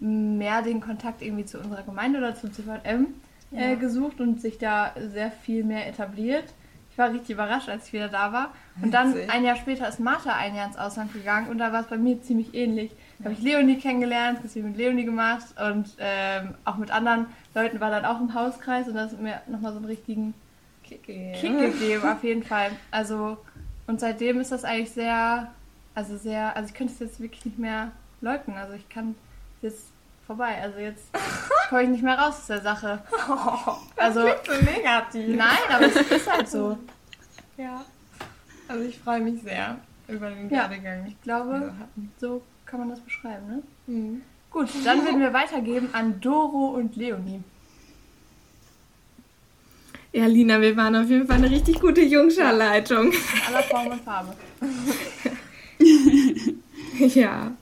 mehr 0.00 0.62
den 0.62 0.80
Kontakt 0.80 1.22
irgendwie 1.22 1.44
zu 1.44 1.58
unserer 1.58 1.82
Gemeinde 1.82 2.18
oder 2.18 2.34
zum 2.34 2.52
CVM 2.52 3.06
äh, 3.52 3.76
gesucht 3.76 4.20
und 4.20 4.40
sich 4.40 4.58
da 4.58 4.92
sehr 5.12 5.30
viel 5.30 5.64
mehr 5.64 5.88
etabliert. 5.88 6.44
Ich 6.90 6.98
war 6.98 7.12
richtig 7.12 7.30
überrascht, 7.30 7.68
als 7.68 7.86
ich 7.86 7.92
wieder 7.92 8.08
da 8.08 8.32
war. 8.32 8.52
Und 8.82 8.92
dann 8.92 9.14
ein 9.28 9.44
Jahr 9.44 9.56
später 9.56 9.88
ist 9.88 10.00
Martha 10.00 10.32
ein 10.34 10.54
Jahr 10.54 10.66
ins 10.66 10.76
Ausland 10.76 11.12
gegangen 11.12 11.48
und 11.48 11.58
da 11.58 11.72
war 11.72 11.82
es 11.82 11.86
bei 11.86 11.96
mir 11.96 12.20
ziemlich 12.22 12.54
ähnlich. 12.54 12.90
Da 13.18 13.26
habe 13.26 13.34
ich 13.34 13.40
Leonie 13.40 13.76
kennengelernt, 13.76 14.40
das 14.42 14.52
viel 14.52 14.64
mit 14.64 14.76
Leonie 14.76 15.04
gemacht 15.04 15.46
und 15.60 15.88
ähm, 15.98 16.54
auch 16.64 16.76
mit 16.76 16.90
anderen 16.90 17.26
Leuten 17.54 17.80
war 17.80 17.90
dann 17.90 18.04
auch 18.04 18.20
im 18.20 18.34
Hauskreis 18.34 18.88
und 18.88 18.94
das 18.94 19.12
hat 19.12 19.20
mir 19.20 19.40
nochmal 19.46 19.72
so 19.72 19.78
einen 19.78 19.86
richtigen. 19.86 20.34
Kick 21.34 21.58
gegeben, 21.58 22.02
auf 22.08 22.24
jeden 22.24 22.42
Fall. 22.42 22.70
Also, 22.90 23.36
und 23.88 23.98
seitdem 23.98 24.40
ist 24.40 24.52
das 24.52 24.62
eigentlich 24.64 24.92
sehr, 24.92 25.50
also 25.96 26.16
sehr, 26.16 26.54
also 26.54 26.68
ich 26.68 26.74
könnte 26.74 26.92
es 26.92 27.00
jetzt 27.00 27.18
wirklich 27.20 27.44
nicht 27.44 27.58
mehr 27.58 27.90
leugnen. 28.20 28.56
Also 28.56 28.74
ich 28.74 28.88
kann 28.88 29.16
jetzt 29.62 29.86
vorbei. 30.26 30.60
Also 30.62 30.78
jetzt 30.78 31.06
komme 31.68 31.82
ich 31.82 31.88
nicht 31.88 32.04
mehr 32.04 32.18
raus 32.18 32.36
aus 32.38 32.46
der 32.46 32.60
Sache. 32.60 33.02
Also, 33.96 34.20
So 34.20 34.52
negativ. 34.64 35.36
nein, 35.36 35.58
aber 35.74 35.86
es 35.86 35.96
ist 35.96 36.30
halt 36.30 36.48
so. 36.48 36.78
Ja. 37.56 37.84
Also 38.68 38.84
ich 38.84 38.96
freue 39.00 39.18
mich 39.20 39.42
sehr 39.42 39.78
über 40.06 40.30
den 40.30 40.48
Ja. 40.48 40.70
Werdegang. 40.70 41.06
Ich 41.08 41.20
glaube, 41.22 41.72
so 42.20 42.40
kann 42.66 42.78
man 42.78 42.90
das 42.90 43.00
beschreiben, 43.00 43.46
ne? 43.48 43.62
Mhm. 43.88 44.22
Gut, 44.50 44.68
dann 44.84 45.04
werden 45.04 45.18
wir 45.20 45.32
weitergeben 45.32 45.88
an 45.92 46.20
Doro 46.20 46.68
und 46.76 46.94
Leonie. 46.94 47.42
Ja, 50.12 50.26
Lina, 50.26 50.60
wir 50.60 50.76
waren 50.76 50.96
auf 50.96 51.10
jeden 51.10 51.26
Fall 51.26 51.36
eine 51.36 51.50
richtig 51.50 51.80
gute 51.80 52.00
Jungscharleitung. 52.00 53.12
Aller 53.46 53.62
Form 53.62 53.88
und 53.88 54.00
Farbe. 54.02 54.34
ja. 57.14 57.52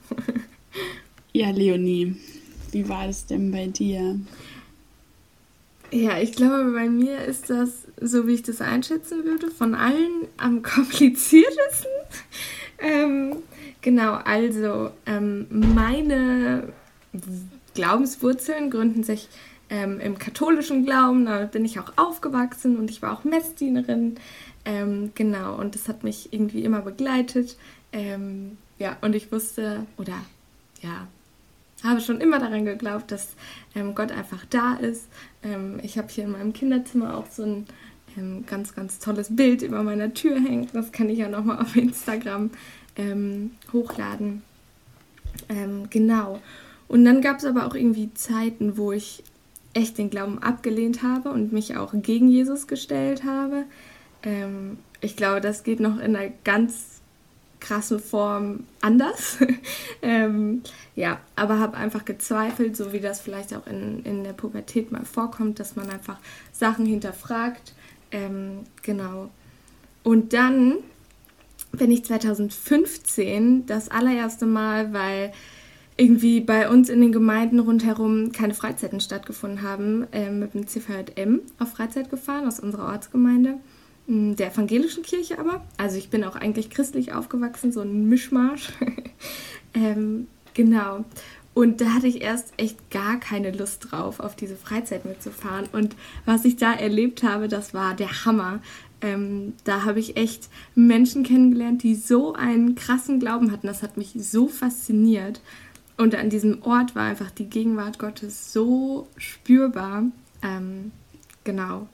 Ja, 1.33 1.49
Leonie, 1.51 2.15
wie 2.71 2.87
war 2.87 3.07
es 3.07 3.25
denn 3.25 3.51
bei 3.51 3.67
dir? 3.67 4.19
Ja, 5.91 6.17
ich 6.19 6.33
glaube, 6.33 6.71
bei 6.71 6.89
mir 6.89 7.19
ist 7.25 7.49
das, 7.49 7.69
so 7.99 8.27
wie 8.27 8.33
ich 8.35 8.43
das 8.43 8.61
einschätzen 8.61 9.25
würde, 9.25 9.51
von 9.51 9.75
allen 9.75 10.27
am 10.37 10.61
kompliziertesten. 10.63 11.91
ähm, 12.79 13.35
genau, 13.81 14.13
also 14.13 14.91
ähm, 15.05 15.47
meine 15.49 16.71
Glaubenswurzeln 17.73 18.69
gründen 18.69 19.03
sich 19.03 19.27
ähm, 19.69 19.99
im 19.99 20.17
katholischen 20.17 20.85
Glauben, 20.85 21.25
da 21.25 21.45
bin 21.45 21.65
ich 21.65 21.79
auch 21.79 21.93
aufgewachsen 21.97 22.77
und 22.77 22.89
ich 22.89 23.01
war 23.01 23.13
auch 23.13 23.23
Messdienerin. 23.23 24.15
Ähm, 24.65 25.11
genau, 25.15 25.55
und 25.55 25.75
das 25.75 25.87
hat 25.87 26.03
mich 26.03 26.33
irgendwie 26.33 26.63
immer 26.63 26.81
begleitet. 26.81 27.57
Ähm, 27.91 28.57
ja, 28.79 28.97
und 29.01 29.15
ich 29.15 29.31
wusste, 29.31 29.85
oder 29.97 30.13
ja, 30.81 31.07
habe 31.83 32.01
schon 32.01 32.21
immer 32.21 32.39
daran 32.39 32.65
geglaubt, 32.65 33.11
dass 33.11 33.29
ähm, 33.75 33.95
Gott 33.95 34.11
einfach 34.11 34.45
da 34.49 34.75
ist. 34.75 35.07
Ähm, 35.43 35.79
ich 35.83 35.97
habe 35.97 36.07
hier 36.09 36.25
in 36.25 36.31
meinem 36.31 36.53
Kinderzimmer 36.53 37.17
auch 37.17 37.27
so 37.29 37.43
ein 37.43 37.65
ähm, 38.17 38.45
ganz, 38.45 38.73
ganz 38.73 38.99
tolles 38.99 39.35
Bild 39.35 39.61
über 39.61 39.83
meiner 39.83 40.13
Tür 40.13 40.39
hängt. 40.39 40.73
Das 40.75 40.91
kann 40.91 41.09
ich 41.09 41.19
ja 41.19 41.29
nochmal 41.29 41.59
auf 41.59 41.75
Instagram 41.75 42.51
hochladen. 43.71 44.41
Genau. 45.91 46.41
Und 46.87 47.05
dann 47.05 47.21
gab 47.21 47.37
es 47.37 47.45
aber 47.45 47.67
auch 47.67 47.75
irgendwie 47.75 48.11
Zeiten, 48.15 48.75
wo 48.75 48.91
ich 48.91 49.23
echt 49.77 49.97
den 49.97 50.09
Glauben 50.09 50.39
abgelehnt 50.39 51.03
habe 51.03 51.29
und 51.29 51.53
mich 51.53 51.77
auch 51.77 51.93
gegen 51.93 52.27
Jesus 52.29 52.67
gestellt 52.67 53.23
habe. 53.23 53.65
Ähm, 54.23 54.79
ich 55.01 55.15
glaube, 55.15 55.39
das 55.39 55.63
geht 55.63 55.79
noch 55.79 55.99
in 55.99 56.15
einer 56.15 56.31
ganz 56.43 57.01
krassen 57.59 57.99
Form 57.99 58.63
anders. 58.81 59.37
ähm, 60.01 60.63
ja, 60.95 61.19
aber 61.35 61.59
habe 61.59 61.77
einfach 61.77 62.05
gezweifelt, 62.05 62.75
so 62.75 62.91
wie 62.91 62.99
das 62.99 63.21
vielleicht 63.21 63.53
auch 63.53 63.67
in, 63.67 64.03
in 64.03 64.23
der 64.23 64.33
Pubertät 64.33 64.91
mal 64.91 65.05
vorkommt, 65.05 65.59
dass 65.59 65.75
man 65.75 65.89
einfach 65.89 66.17
Sachen 66.51 66.85
hinterfragt. 66.85 67.73
Ähm, 68.11 68.61
genau. 68.81 69.29
Und 70.03 70.33
dann 70.33 70.77
bin 71.71 71.91
ich 71.91 72.05
2015 72.05 73.67
das 73.67 73.89
allererste 73.89 74.47
Mal, 74.47 74.93
weil 74.93 75.33
irgendwie 75.97 76.39
bei 76.39 76.69
uns 76.69 76.89
in 76.89 77.01
den 77.01 77.11
Gemeinden 77.11 77.59
rundherum 77.59 78.31
keine 78.31 78.53
Freizeiten 78.53 78.99
stattgefunden 78.99 79.63
haben, 79.63 80.05
äh, 80.11 80.29
mit 80.29 80.53
dem 80.53 80.67
CVM 80.67 81.41
auf 81.57 81.71
Freizeit 81.71 82.11
gefahren 82.11 82.47
aus 82.47 82.59
unserer 82.59 82.87
Ortsgemeinde, 82.87 83.55
mm, 84.05 84.35
der 84.35 84.51
evangelischen 84.53 85.03
Kirche 85.03 85.39
aber. 85.39 85.65
Also 85.77 85.97
ich 85.97 86.09
bin 86.09 86.23
auch 86.23 86.35
eigentlich 86.35 86.69
christlich 86.69 87.13
aufgewachsen, 87.13 87.71
so 87.71 87.81
ein 87.81 88.07
Mischmarsch. 88.07 88.69
ähm, 89.73 90.27
genau. 90.53 91.03
Und 91.55 91.81
da 91.81 91.95
hatte 91.95 92.05
ich 92.05 92.21
erst 92.21 92.53
echt 92.57 92.91
gar 92.91 93.19
keine 93.19 93.51
Lust 93.51 93.87
drauf, 93.89 94.19
auf 94.19 94.35
diese 94.35 94.55
Freizeit 94.55 95.05
mitzufahren. 95.05 95.65
Und 95.71 95.95
was 96.23 96.45
ich 96.45 96.57
da 96.57 96.71
erlebt 96.71 97.23
habe, 97.23 97.47
das 97.47 97.73
war 97.73 97.95
der 97.95 98.25
Hammer. 98.25 98.59
Ähm, 99.01 99.53
da 99.63 99.83
habe 99.83 99.99
ich 99.99 100.17
echt 100.17 100.49
Menschen 100.75 101.23
kennengelernt, 101.23 101.81
die 101.81 101.95
so 101.95 102.33
einen 102.33 102.75
krassen 102.75 103.19
Glauben 103.19 103.51
hatten. 103.51 103.65
Das 103.65 103.81
hat 103.81 103.97
mich 103.97 104.13
so 104.19 104.47
fasziniert. 104.47 105.41
Und 105.97 106.15
an 106.15 106.29
diesem 106.29 106.61
Ort 106.63 106.95
war 106.95 107.03
einfach 107.03 107.31
die 107.31 107.49
Gegenwart 107.49 107.97
Gottes 107.97 108.53
so 108.53 109.07
spürbar. 109.17 110.03
Ähm, 110.43 110.91
genau. 111.43 111.87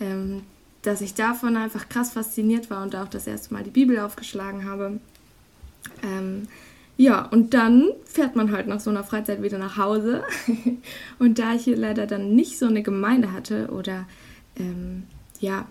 Ähm, 0.00 0.42
dass 0.82 1.00
ich 1.00 1.14
davon 1.14 1.56
einfach 1.56 1.88
krass 1.88 2.12
fasziniert 2.12 2.70
war 2.70 2.82
und 2.82 2.96
auch 2.96 3.08
das 3.08 3.26
erste 3.26 3.54
Mal 3.54 3.62
die 3.62 3.70
Bibel 3.70 3.98
aufgeschlagen 4.00 4.68
habe. 4.68 4.98
Ähm, 6.02 6.48
ja, 6.96 7.24
und 7.26 7.54
dann 7.54 7.88
fährt 8.04 8.36
man 8.36 8.52
halt 8.52 8.66
nach 8.66 8.80
so 8.80 8.90
einer 8.90 9.04
Freizeit 9.04 9.42
wieder 9.42 9.58
nach 9.58 9.76
Hause. 9.76 10.24
und 11.18 11.38
da 11.38 11.54
ich 11.54 11.64
hier 11.64 11.76
leider 11.76 12.06
dann 12.06 12.34
nicht 12.34 12.58
so 12.58 12.66
eine 12.66 12.82
Gemeinde 12.82 13.32
hatte 13.32 13.68
oder 13.68 14.06
ähm, 14.56 15.04
ja, 15.40 15.66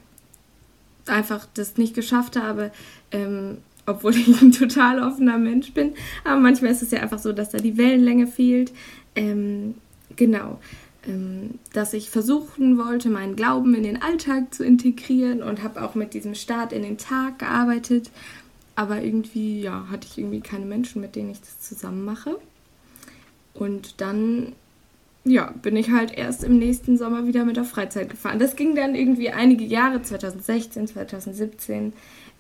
einfach 1.06 1.48
das 1.54 1.78
nicht 1.78 1.94
geschafft 1.94 2.36
habe, 2.36 2.72
ähm, 3.12 3.58
obwohl 3.86 4.16
ich 4.16 4.42
ein 4.42 4.52
total 4.52 5.02
offener 5.02 5.38
Mensch 5.38 5.74
bin. 5.74 5.94
Aber 6.24 6.40
manchmal 6.40 6.72
ist 6.72 6.82
es 6.82 6.92
ja 6.92 7.00
einfach 7.00 7.20
so, 7.20 7.34
dass 7.34 7.50
da 7.50 7.58
die 7.58 7.78
Wellenlänge 7.78 8.28
fehlt. 8.28 8.72
Ähm, 9.16 9.76
genau. 10.16 10.60
Ähm, 11.08 11.60
dass 11.74 11.94
ich 11.94 12.10
versuchen 12.10 12.78
wollte, 12.78 13.10
meinen 13.10 13.36
Glauben 13.36 13.74
in 13.74 13.84
den 13.84 14.02
Alltag 14.02 14.54
zu 14.54 14.64
integrieren 14.64 15.42
und 15.42 15.64
habe 15.64 15.82
auch 15.82 15.96
mit 15.96 16.14
diesem 16.14 16.36
Start 16.36 16.74
in 16.74 16.84
den 16.84 16.98
Tag 16.98 17.40
gearbeitet. 17.40 18.12
Aber 18.76 19.02
irgendwie, 19.02 19.62
ja, 19.62 19.88
hatte 19.90 20.08
ich 20.10 20.18
irgendwie 20.18 20.42
keine 20.42 20.66
Menschen, 20.66 21.02
mit 21.02 21.16
denen 21.16 21.32
ich 21.32 21.40
das 21.40 21.60
zusammen 21.60 22.06
mache. 22.06 22.38
Und 23.54 24.00
dann, 24.00 24.54
ja, 25.24 25.54
bin 25.62 25.76
ich 25.76 25.92
halt 25.92 26.18
erst 26.18 26.44
im 26.44 26.58
nächsten 26.58 26.98
Sommer 26.98 27.26
wieder 27.28 27.46
mit 27.46 27.58
der 27.58 27.66
Freizeit 27.66 28.10
gefahren. 28.10 28.40
Das 28.40 28.56
ging 28.56 28.76
dann 28.76 28.96
irgendwie 28.96 29.32
einige 29.32 29.66
Jahre, 29.66 30.02
2016, 30.02 30.88
2017. 30.88 31.94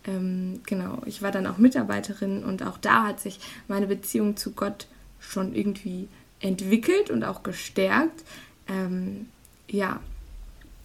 Ähm, 0.05 0.61
genau, 0.65 1.01
ich 1.05 1.21
war 1.21 1.31
dann 1.31 1.47
auch 1.47 1.57
Mitarbeiterin 1.57 2.43
und 2.43 2.63
auch 2.63 2.77
da 2.77 3.07
hat 3.07 3.19
sich 3.19 3.39
meine 3.67 3.87
Beziehung 3.87 4.35
zu 4.35 4.51
Gott 4.51 4.87
schon 5.19 5.53
irgendwie 5.53 6.07
entwickelt 6.39 7.11
und 7.11 7.23
auch 7.23 7.43
gestärkt. 7.43 8.23
Ähm, 8.67 9.27
ja, 9.69 9.99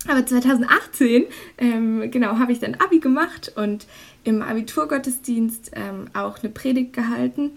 aber 0.09 0.25
2018, 0.25 1.25
ähm, 1.59 2.11
genau, 2.11 2.39
habe 2.39 2.53
ich 2.53 2.61
dann 2.61 2.77
Abi 2.77 3.01
gemacht 3.01 3.53
und 3.57 3.87
im 4.25 4.43
Abiturgottesdienst 4.43 5.73
ähm, 5.75 6.09
auch 6.15 6.43
eine 6.43 6.53
Predigt 6.53 6.93
gehalten. 6.93 7.53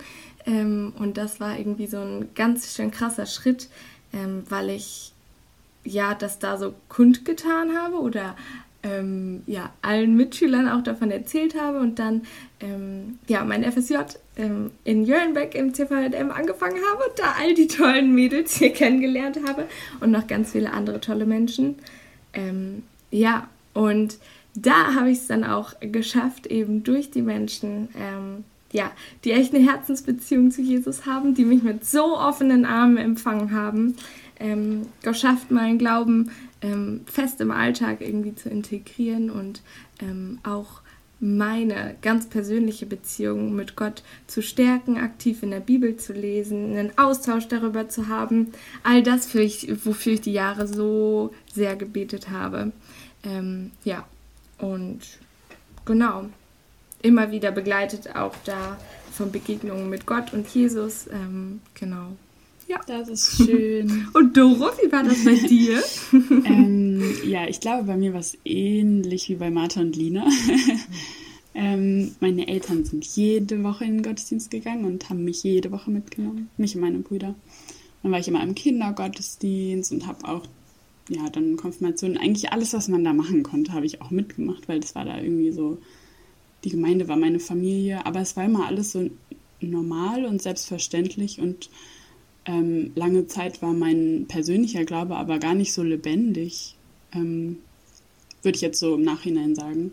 Ähm, 0.46 0.94
und 0.98 1.18
das 1.18 1.40
war 1.40 1.58
irgendwie 1.58 1.88
so 1.88 2.00
ein 2.00 2.30
ganz 2.34 2.76
schön 2.76 2.92
krasser 2.92 3.26
Schritt, 3.26 3.70
ähm, 4.14 4.44
weil 4.50 4.70
ich 4.70 5.14
ja 5.84 6.16
das 6.16 6.40
da 6.40 6.58
so 6.58 6.74
kundgetan 6.88 7.78
habe 7.78 7.98
oder 7.98 8.36
ähm, 8.84 9.44
ja, 9.46 9.72
allen 9.82 10.16
Mitschülern 10.16 10.70
auch 10.70 10.84
davon 10.84 11.12
erzählt 11.12 11.60
habe 11.60 11.80
und 11.80 12.00
dann 12.00 12.22
ähm, 12.62 13.20
ja, 13.28 13.44
mein 13.44 13.70
FSJ 13.70 13.96
ähm, 14.38 14.72
in 14.84 15.04
Jörnbeck 15.04 15.54
im 15.56 15.74
CVM 15.74 16.32
angefangen 16.32 16.78
habe 16.92 17.04
und 17.10 17.20
da 17.20 17.36
all 17.40 17.54
die 17.54 17.68
tollen 17.68 18.14
Mädels 18.14 18.56
hier 18.56 18.72
kennengelernt 18.74 19.40
habe 19.48 19.66
und 20.00 20.12
noch 20.12 20.28
ganz 20.28 20.54
viele 20.54 20.72
andere 20.72 21.02
tolle 21.02 21.26
Menschen. 21.26 21.76
Ähm, 22.34 22.84
ja, 23.12 23.48
und 23.74 24.18
da 24.56 24.96
habe 24.96 25.12
ich 25.12 25.20
es 25.20 25.28
dann 25.28 25.44
auch 25.44 25.74
geschafft, 25.80 26.48
eben 26.48 26.84
durch 26.84 27.12
die 27.12 27.22
Menschen, 27.22 27.90
ähm, 27.96 28.44
ja, 28.72 28.92
die 29.24 29.32
echt 29.32 29.54
eine 29.54 29.66
Herzensbeziehung 29.66 30.52
zu 30.52 30.62
Jesus 30.62 31.06
haben, 31.06 31.34
die 31.34 31.46
mich 31.46 31.64
mit 31.64 31.86
so 31.86 32.18
offenen 32.18 32.66
Armen 32.66 32.98
empfangen 32.98 33.52
haben, 33.52 33.96
ähm, 34.40 34.84
geschafft, 35.02 35.52
meinen 35.52 35.78
Glauben 35.78 36.32
ähm, 36.62 37.02
fest 37.06 37.42
im 37.42 37.52
Alltag 37.52 38.02
irgendwie 38.02 38.36
zu 38.36 38.50
integrieren 38.50 39.30
und 39.30 39.62
ähm, 40.02 40.40
auch 40.44 40.82
meine 41.20 41.96
ganz 42.02 42.28
persönliche 42.28 42.86
Beziehung 42.86 43.54
mit 43.54 43.76
Gott 43.76 44.04
zu 44.28 44.42
stärken, 44.42 44.98
aktiv 44.98 45.44
in 45.44 45.52
der 45.52 45.60
Bibel 45.60 45.98
zu 45.98 46.14
lesen, 46.14 46.78
einen 46.78 46.98
Austausch 46.98 47.48
darüber 47.48 47.90
zu 47.90 48.08
haben. 48.08 48.54
All 48.84 49.04
das, 49.04 49.28
für 49.28 49.42
ich, 49.42 49.86
wofür 49.86 50.14
ich 50.14 50.22
die 50.22 50.34
Jahre 50.34 50.68
so 50.68 51.34
sehr 51.54 51.76
gebetet 51.76 52.30
habe. 52.30 52.72
Ähm, 53.24 53.72
ja, 53.84 54.08
und 54.60 55.00
genau, 55.84 56.26
immer 57.02 57.32
wieder 57.32 57.52
begleitet 57.52 58.16
auch 58.16 58.36
da 58.46 58.78
von 59.12 59.32
Begegnungen 59.32 59.90
mit 59.90 60.06
Gott 60.06 60.32
und 60.34 60.48
Jesus. 60.48 61.08
Ähm, 61.08 61.60
genau. 61.74 62.16
Ja. 62.70 62.80
Das 62.86 63.10
ist 63.10 63.38
schön. 63.38 64.08
Und 64.14 64.38
Doro, 64.38 64.70
wie 64.82 64.92
war 64.92 65.04
das 65.04 65.26
bei 65.26 65.34
dir? 65.34 65.82
ähm, 66.46 67.02
ja, 67.26 67.48
ich 67.48 67.60
glaube, 67.60 67.86
bei 67.86 67.98
mir 67.98 68.14
war 68.14 68.20
es 68.20 68.38
ähnlich 68.46 69.28
wie 69.28 69.36
bei 69.36 69.50
Martha 69.50 69.82
und 69.82 69.96
Lina. 69.96 70.28
ähm, 71.56 72.16
meine 72.20 72.48
Eltern 72.48 72.86
sind 72.86 73.06
jede 73.06 73.64
Woche 73.64 73.86
in 73.86 73.96
den 73.96 74.04
Gottesdienst 74.04 74.52
gegangen 74.52 74.86
und 74.86 75.10
haben 75.10 75.24
mich 75.24 75.42
jede 75.42 75.72
Woche 75.72 75.90
mitgenommen. 75.90 76.50
Mich 76.58 76.76
und 76.76 76.82
meine 76.82 77.00
Brüder. 77.00 77.34
Dann 78.04 78.12
war 78.12 78.20
ich 78.20 78.28
immer 78.28 78.44
im 78.44 78.54
Kindergottesdienst 78.54 79.92
und 79.92 80.06
habe 80.06 80.26
auch, 80.26 80.46
ja, 81.10 81.28
dann 81.28 81.58
Konfirmation. 81.58 82.18
Eigentlich 82.18 82.54
alles, 82.54 82.74
was 82.74 82.88
man 82.88 83.04
da 83.04 83.14
machen 83.14 83.42
konnte, 83.42 83.74
habe 83.74 83.88
ich 83.88 84.00
auch 84.00 84.12
mitgemacht, 84.12 84.68
weil 84.70 84.80
das 84.80 84.94
war 84.94 85.06
da 85.06 85.20
irgendwie 85.20 85.52
so, 85.52 85.80
die 86.64 86.70
Gemeinde 86.70 87.08
war 87.08 87.18
meine 87.18 87.40
Familie. 87.40 88.06
Aber 88.06 88.20
es 88.20 88.38
war 88.38 88.46
immer 88.46 88.68
alles 88.68 88.92
so 88.92 89.10
normal 89.60 90.26
und 90.26 90.40
selbstverständlich 90.40 91.40
und 91.40 91.72
ähm, 92.46 92.92
lange 92.96 93.28
Zeit 93.28 93.62
war 93.62 93.74
mein 93.74 94.26
persönlicher 94.28 94.86
Glaube 94.86 95.16
aber 95.16 95.40
gar 95.40 95.56
nicht 95.56 95.74
so 95.74 95.84
lebendig, 95.84 96.76
ähm, 97.14 97.58
würde 98.42 98.56
ich 98.56 98.62
jetzt 98.62 98.80
so 98.80 98.96
im 98.96 99.04
Nachhinein 99.04 99.56
sagen. 99.56 99.92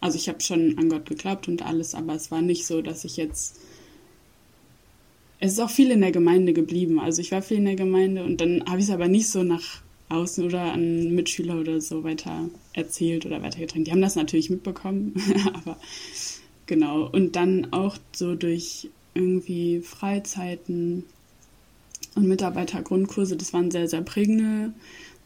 Also 0.00 0.16
ich 0.16 0.28
habe 0.28 0.40
schon 0.40 0.78
an 0.78 0.88
Gott 0.88 1.06
geglaubt 1.06 1.48
und 1.48 1.64
alles, 1.64 1.94
aber 1.94 2.14
es 2.14 2.30
war 2.30 2.42
nicht 2.42 2.66
so, 2.66 2.82
dass 2.82 3.04
ich 3.04 3.16
jetzt... 3.16 3.60
Es 5.42 5.52
ist 5.52 5.60
auch 5.60 5.70
viel 5.70 5.90
in 5.90 6.02
der 6.02 6.12
Gemeinde 6.12 6.52
geblieben. 6.52 7.00
Also 7.00 7.22
ich 7.22 7.32
war 7.32 7.40
viel 7.40 7.58
in 7.58 7.64
der 7.64 7.76
Gemeinde 7.76 8.24
und 8.24 8.40
dann 8.40 8.62
habe 8.66 8.78
ich 8.78 8.84
es 8.84 8.90
aber 8.90 9.08
nicht 9.08 9.28
so 9.28 9.42
nach 9.42 9.82
außen 10.10 10.44
oder 10.44 10.72
an 10.72 11.14
Mitschüler 11.14 11.58
oder 11.58 11.80
so 11.80 12.04
weiter 12.04 12.50
erzählt 12.72 13.24
oder 13.24 13.42
weitergetragen. 13.42 13.84
Die 13.84 13.92
haben 13.92 14.02
das 14.02 14.16
natürlich 14.16 14.50
mitbekommen, 14.50 15.14
aber 15.54 15.78
genau. 16.66 17.08
Und 17.08 17.36
dann 17.36 17.72
auch 17.72 17.96
so 18.14 18.34
durch 18.34 18.90
irgendwie 19.14 19.80
Freizeiten 19.80 21.04
und 22.14 22.26
Mitarbeitergrundkurse, 22.26 23.36
das 23.36 23.52
waren 23.52 23.70
sehr, 23.70 23.88
sehr 23.88 24.02
prägende 24.02 24.72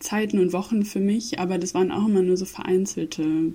Zeiten 0.01 0.39
und 0.39 0.53
Wochen 0.53 0.85
für 0.85 1.01
mich, 1.01 1.39
aber 1.39 1.59
das 1.59 1.75
waren 1.75 1.91
auch 1.91 2.07
immer 2.07 2.23
nur 2.23 2.37
so 2.37 2.45
vereinzelte 2.45 3.53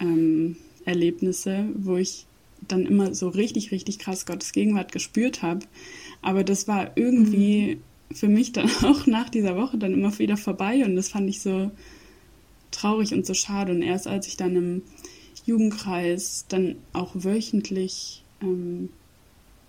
ähm, 0.00 0.56
Erlebnisse, 0.84 1.66
wo 1.74 1.96
ich 1.96 2.26
dann 2.66 2.86
immer 2.86 3.14
so 3.14 3.28
richtig, 3.28 3.70
richtig 3.70 3.98
krass 3.98 4.26
Gottes 4.26 4.52
Gegenwart 4.52 4.92
gespürt 4.92 5.42
habe. 5.42 5.66
Aber 6.22 6.42
das 6.42 6.66
war 6.66 6.96
irgendwie 6.96 7.78
für 8.10 8.28
mich 8.28 8.52
dann 8.52 8.70
auch 8.82 9.06
nach 9.06 9.28
dieser 9.28 9.56
Woche 9.56 9.78
dann 9.78 9.92
immer 9.92 10.18
wieder 10.18 10.36
vorbei 10.36 10.84
und 10.84 10.96
das 10.96 11.10
fand 11.10 11.28
ich 11.28 11.40
so 11.40 11.70
traurig 12.70 13.12
und 13.12 13.26
so 13.26 13.34
schade. 13.34 13.72
Und 13.72 13.82
erst 13.82 14.06
als 14.06 14.26
ich 14.26 14.36
dann 14.36 14.56
im 14.56 14.82
Jugendkreis 15.44 16.46
dann 16.48 16.76
auch 16.92 17.12
wöchentlich, 17.14 18.24
ähm, 18.42 18.90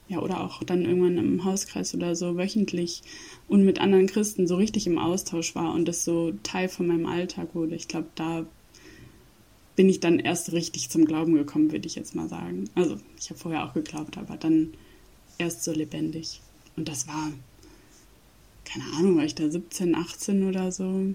ja, 0.09 0.19
oder 0.19 0.43
auch 0.43 0.63
dann 0.63 0.83
irgendwann 0.83 1.17
im 1.17 1.45
Hauskreis 1.45 1.93
oder 1.93 2.15
so 2.15 2.35
wöchentlich 2.35 3.03
und 3.47 3.63
mit 3.63 3.79
anderen 3.79 4.07
Christen 4.07 4.47
so 4.47 4.55
richtig 4.55 4.87
im 4.87 4.97
Austausch 4.97 5.55
war 5.55 5.73
und 5.73 5.87
das 5.87 6.03
so 6.03 6.33
Teil 6.43 6.67
von 6.67 6.87
meinem 6.87 7.05
Alltag 7.05 7.53
wurde, 7.53 7.75
ich 7.75 7.87
glaube, 7.87 8.07
da 8.15 8.45
bin 9.75 9.87
ich 9.87 10.01
dann 10.01 10.19
erst 10.19 10.51
richtig 10.51 10.89
zum 10.89 11.05
Glauben 11.05 11.35
gekommen, 11.35 11.71
würde 11.71 11.87
ich 11.87 11.95
jetzt 11.95 12.15
mal 12.15 12.27
sagen. 12.27 12.69
Also, 12.75 12.97
ich 13.17 13.29
habe 13.29 13.39
vorher 13.39 13.63
auch 13.63 13.73
geglaubt, 13.73 14.17
aber 14.17 14.35
dann 14.35 14.73
erst 15.37 15.63
so 15.63 15.71
lebendig. 15.71 16.41
Und 16.75 16.89
das 16.89 17.07
war, 17.07 17.31
keine 18.65 18.83
Ahnung, 18.97 19.15
war 19.15 19.23
ich 19.23 19.35
da 19.35 19.49
17, 19.49 19.95
18 19.95 20.49
oder 20.49 20.71
so. 20.73 21.13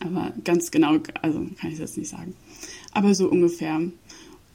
Aber 0.00 0.32
ganz 0.42 0.70
genau, 0.70 0.98
also 1.20 1.46
kann 1.60 1.72
ich 1.72 1.78
das 1.78 1.96
nicht 1.96 2.08
sagen. 2.08 2.34
Aber 2.92 3.14
so 3.14 3.28
ungefähr. 3.28 3.82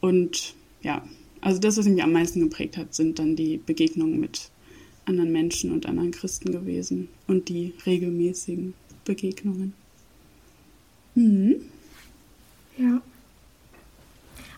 Und 0.02 0.56
ja, 0.82 1.04
also 1.46 1.60
das, 1.60 1.78
was 1.78 1.86
mich 1.86 2.02
am 2.02 2.12
meisten 2.12 2.40
geprägt 2.40 2.76
hat, 2.76 2.96
sind 2.96 3.20
dann 3.20 3.36
die 3.36 3.58
Begegnungen 3.58 4.20
mit 4.20 4.50
anderen 5.06 5.32
Menschen 5.32 5.72
und 5.72 5.86
anderen 5.86 6.10
Christen 6.10 6.52
gewesen 6.52 7.08
und 7.28 7.50
die 7.50 7.76
regelmäßigen 7.86 8.74
Begegnungen. 9.06 9.74
Mhm. 11.14 11.58
Ja. 12.80 13.00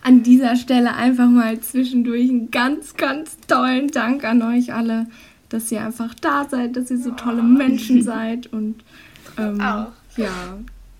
An 0.01 0.23
dieser 0.23 0.55
Stelle 0.55 0.95
einfach 0.95 1.27
mal 1.29 1.59
zwischendurch 1.59 2.29
einen 2.29 2.51
ganz, 2.51 2.95
ganz 2.95 3.35
tollen 3.49 3.89
Dank 3.89 4.23
an 4.23 4.41
euch 4.41 4.73
alle, 4.73 5.07
dass 5.49 5.69
ihr 5.73 5.83
einfach 5.83 6.13
da 6.13 6.47
seid, 6.49 6.77
dass 6.77 6.89
ihr 6.89 6.99
so 6.99 7.11
tolle 7.11 7.43
Menschen 7.43 8.01
seid 8.01 8.47
und 8.53 8.81
ähm, 9.37 9.59
auch. 9.59 9.91
Ja, 10.15 10.57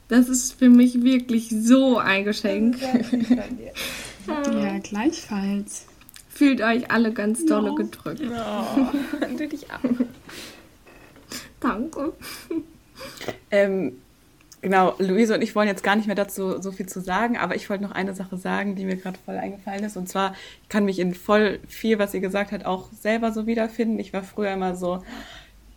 das 0.10 0.28
ist 0.28 0.52
für 0.60 0.70
mich 0.70 1.02
wirklich 1.04 1.48
so 1.50 1.98
ein 1.98 2.26
Geschenk. 2.26 2.76
ja, 4.28 4.80
gleichfalls. 4.80 5.86
Fühlt 6.30 6.62
euch 6.62 6.92
alle 6.92 7.14
ganz 7.14 7.46
dolle 7.46 7.70
no. 7.70 7.76
gedrückt. 7.76 8.22
Du 8.22 9.48
dich 9.48 9.66
auch. 9.72 10.06
Danke. 11.60 12.14
Ähm, 13.50 13.94
genau, 14.62 14.96
Luise 15.00 15.34
und 15.34 15.42
ich 15.42 15.56
wollen 15.56 15.68
jetzt 15.68 15.84
gar 15.84 15.96
nicht 15.96 16.06
mehr 16.06 16.16
dazu 16.16 16.62
so 16.62 16.72
viel 16.72 16.88
zu 16.88 17.02
sagen, 17.02 17.38
aber 17.38 17.56
ich 17.56 17.70
wollte 17.70 17.84
noch 17.84 17.92
eine 17.92 18.14
Sache 18.14 18.38
sagen, 18.38 18.76
die 18.76 18.86
mir 18.86 18.98
gerade 18.98 19.18
voll 19.26 19.38
eingefallen 19.38 19.84
ist. 19.84 19.98
Und 19.98 20.10
zwar, 20.10 20.36
ich 20.62 20.70
kann 20.70 20.86
mich 20.86 21.00
in 21.00 21.16
voll 21.16 21.60
viel, 21.68 21.98
was 21.98 22.14
ihr 22.14 22.22
gesagt 22.22 22.52
habt, 22.52 22.66
auch 22.66 22.92
selber 22.92 23.32
so 23.32 23.48
wiederfinden. 23.48 24.00
Ich 24.00 24.14
war 24.14 24.24
früher 24.24 24.52
immer 24.52 24.76
so, 24.76 25.04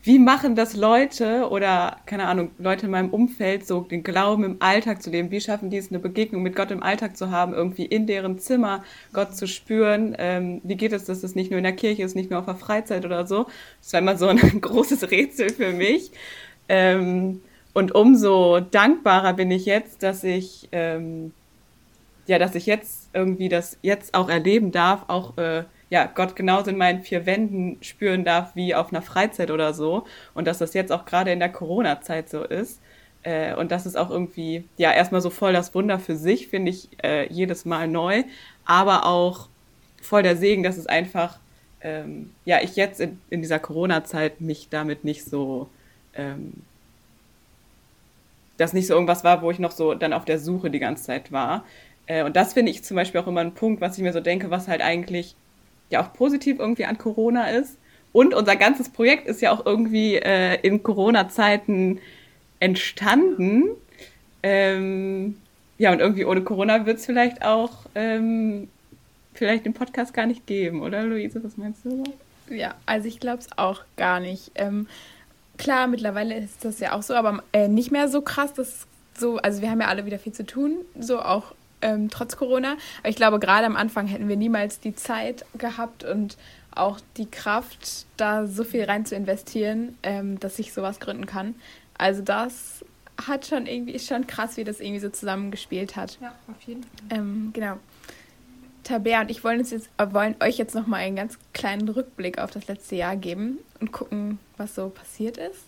wie 0.02 0.18
machen 0.18 0.56
das 0.56 0.74
Leute 0.74 1.50
oder, 1.50 1.98
keine 2.06 2.26
Ahnung, 2.26 2.52
Leute 2.58 2.86
in 2.86 2.92
meinem 2.92 3.10
Umfeld, 3.10 3.66
so 3.66 3.80
den 3.80 4.02
Glauben 4.02 4.44
im 4.44 4.56
Alltag 4.60 5.02
zu 5.02 5.10
leben? 5.10 5.30
Wie 5.30 5.42
schaffen 5.42 5.68
die 5.68 5.76
es, 5.76 5.90
eine 5.90 5.98
Begegnung 5.98 6.42
mit 6.42 6.56
Gott 6.56 6.70
im 6.70 6.82
Alltag 6.82 7.18
zu 7.18 7.30
haben, 7.30 7.52
irgendwie 7.52 7.84
in 7.84 8.06
deren 8.06 8.38
Zimmer 8.38 8.82
Gott 9.12 9.36
zu 9.36 9.46
spüren? 9.46 10.16
Ähm, 10.18 10.62
wie 10.64 10.76
geht 10.76 10.92
es, 10.92 11.04
dass 11.04 11.22
es 11.22 11.34
nicht 11.34 11.50
nur 11.50 11.58
in 11.58 11.64
der 11.64 11.74
Kirche 11.74 12.02
ist, 12.02 12.16
nicht 12.16 12.30
nur 12.30 12.38
auf 12.38 12.46
der 12.46 12.54
Freizeit 12.54 13.04
oder 13.04 13.26
so? 13.26 13.46
Das 13.82 13.92
war 13.92 14.00
immer 14.00 14.16
so 14.16 14.26
ein 14.28 14.38
großes 14.60 15.10
Rätsel 15.10 15.50
für 15.50 15.72
mich. 15.72 16.12
Ähm, 16.70 17.42
und 17.74 17.94
umso 17.94 18.60
dankbarer 18.60 19.34
bin 19.34 19.50
ich 19.50 19.66
jetzt, 19.66 20.02
dass 20.02 20.24
ich, 20.24 20.68
ähm, 20.72 21.32
ja, 22.26 22.38
dass 22.38 22.54
ich 22.54 22.64
jetzt 22.64 23.10
irgendwie 23.12 23.50
das 23.50 23.76
jetzt 23.82 24.14
auch 24.14 24.30
erleben 24.30 24.72
darf, 24.72 25.04
auch, 25.08 25.36
äh, 25.36 25.64
ja, 25.90 26.06
Gott 26.06 26.36
genauso 26.36 26.70
in 26.70 26.76
meinen 26.78 27.02
vier 27.02 27.26
Wänden 27.26 27.76
spüren 27.82 28.24
darf 28.24 28.54
wie 28.54 28.74
auf 28.74 28.92
einer 28.92 29.02
Freizeit 29.02 29.50
oder 29.50 29.74
so. 29.74 30.06
Und 30.34 30.46
dass 30.46 30.58
das 30.58 30.72
jetzt 30.72 30.92
auch 30.92 31.04
gerade 31.04 31.32
in 31.32 31.40
der 31.40 31.50
Corona-Zeit 31.50 32.30
so 32.30 32.44
ist. 32.44 32.80
Äh, 33.24 33.54
und 33.56 33.72
das 33.72 33.86
ist 33.86 33.96
auch 33.96 34.08
irgendwie, 34.08 34.64
ja, 34.76 34.92
erstmal 34.92 35.20
so 35.20 35.30
voll 35.30 35.52
das 35.52 35.74
Wunder 35.74 35.98
für 35.98 36.16
sich, 36.16 36.48
finde 36.48 36.70
ich 36.70 36.88
äh, 37.02 37.30
jedes 37.30 37.64
Mal 37.64 37.88
neu. 37.88 38.22
Aber 38.64 39.04
auch 39.04 39.48
voll 40.00 40.22
der 40.22 40.36
Segen, 40.36 40.62
dass 40.62 40.76
es 40.76 40.86
einfach, 40.86 41.40
ähm, 41.82 42.30
ja, 42.44 42.60
ich 42.62 42.76
jetzt 42.76 43.00
in, 43.00 43.20
in 43.28 43.42
dieser 43.42 43.58
Corona-Zeit 43.58 44.40
mich 44.40 44.68
damit 44.70 45.04
nicht 45.04 45.24
so, 45.24 45.68
ähm, 46.14 46.52
das 48.58 48.72
nicht 48.74 48.86
so 48.86 48.94
irgendwas 48.94 49.24
war, 49.24 49.42
wo 49.42 49.50
ich 49.50 49.58
noch 49.58 49.72
so 49.72 49.94
dann 49.94 50.12
auf 50.12 50.24
der 50.24 50.38
Suche 50.38 50.70
die 50.70 50.78
ganze 50.78 51.04
Zeit 51.04 51.32
war. 51.32 51.64
Äh, 52.06 52.22
und 52.22 52.36
das 52.36 52.52
finde 52.52 52.70
ich 52.70 52.84
zum 52.84 52.94
Beispiel 52.94 53.20
auch 53.20 53.26
immer 53.26 53.40
ein 53.40 53.54
Punkt, 53.54 53.80
was 53.80 53.98
ich 53.98 54.04
mir 54.04 54.12
so 54.12 54.20
denke, 54.20 54.50
was 54.50 54.68
halt 54.68 54.82
eigentlich 54.82 55.34
ja 55.90 56.02
auch 56.02 56.12
positiv 56.12 56.58
irgendwie 56.58 56.84
an 56.84 56.98
Corona 56.98 57.50
ist. 57.50 57.76
Und 58.12 58.34
unser 58.34 58.56
ganzes 58.56 58.88
Projekt 58.88 59.28
ist 59.28 59.40
ja 59.40 59.52
auch 59.52 59.64
irgendwie 59.64 60.16
äh, 60.16 60.58
in 60.62 60.82
Corona-Zeiten 60.82 62.00
entstanden. 62.58 63.70
Ähm, 64.42 65.36
ja, 65.78 65.92
und 65.92 66.00
irgendwie 66.00 66.24
ohne 66.24 66.42
Corona 66.42 66.86
wird 66.86 66.98
es 66.98 67.06
vielleicht 67.06 67.44
auch 67.44 67.86
ähm, 67.94 68.68
vielleicht 69.34 69.64
den 69.64 69.74
Podcast 69.74 70.12
gar 70.12 70.26
nicht 70.26 70.46
geben, 70.46 70.82
oder 70.82 71.04
Luise? 71.04 71.42
Was 71.44 71.56
meinst 71.56 71.84
du? 71.84 72.04
Ja, 72.48 72.74
also 72.84 73.06
ich 73.06 73.20
glaube 73.20 73.38
es 73.38 73.48
auch 73.56 73.82
gar 73.96 74.20
nicht. 74.20 74.50
Ähm, 74.56 74.88
klar, 75.56 75.86
mittlerweile 75.86 76.36
ist 76.36 76.64
das 76.64 76.80
ja 76.80 76.92
auch 76.92 77.02
so, 77.02 77.14
aber 77.14 77.42
äh, 77.52 77.68
nicht 77.68 77.92
mehr 77.92 78.08
so 78.08 78.22
krass, 78.22 78.52
dass 78.54 78.86
so, 79.16 79.36
also 79.38 79.62
wir 79.62 79.70
haben 79.70 79.80
ja 79.80 79.88
alle 79.88 80.04
wieder 80.04 80.18
viel 80.18 80.32
zu 80.32 80.44
tun, 80.44 80.78
so 80.98 81.20
auch 81.20 81.54
ähm, 81.82 82.10
trotz 82.10 82.36
Corona. 82.36 82.76
Aber 83.00 83.08
ich 83.08 83.16
glaube, 83.16 83.38
gerade 83.38 83.66
am 83.66 83.76
Anfang 83.76 84.06
hätten 84.06 84.28
wir 84.28 84.36
niemals 84.36 84.80
die 84.80 84.94
Zeit 84.94 85.44
gehabt 85.56 86.04
und 86.04 86.36
auch 86.72 87.00
die 87.16 87.26
Kraft, 87.26 88.06
da 88.16 88.46
so 88.46 88.64
viel 88.64 88.84
rein 88.84 89.04
zu 89.04 89.14
investieren, 89.14 89.98
ähm, 90.02 90.38
dass 90.38 90.58
ich 90.58 90.72
sowas 90.72 91.00
gründen 91.00 91.26
kann. 91.26 91.54
Also 91.98 92.22
das 92.22 92.84
hat 93.26 93.46
schon 93.46 93.66
irgendwie, 93.66 93.92
ist 93.92 94.06
schon 94.06 94.26
krass, 94.26 94.56
wie 94.56 94.64
das 94.64 94.80
irgendwie 94.80 95.00
so 95.00 95.10
zusammengespielt 95.10 95.96
hat. 95.96 96.18
Ja, 96.20 96.34
auf 96.48 96.62
jeden 96.62 96.82
Fall. 96.84 97.18
Ähm, 97.18 97.50
genau. 97.52 97.76
Tabea 98.84 99.20
und 99.20 99.30
ich 99.30 99.44
wollen, 99.44 99.60
uns 99.60 99.70
jetzt, 99.70 99.90
äh, 99.98 100.06
wollen 100.12 100.36
euch 100.40 100.56
jetzt 100.56 100.74
nochmal 100.74 101.00
einen 101.00 101.16
ganz 101.16 101.38
kleinen 101.52 101.88
Rückblick 101.88 102.38
auf 102.38 102.50
das 102.50 102.66
letzte 102.66 102.96
Jahr 102.96 103.16
geben 103.16 103.58
und 103.80 103.92
gucken, 103.92 104.38
was 104.56 104.74
so 104.74 104.88
passiert 104.88 105.36
ist. 105.36 105.64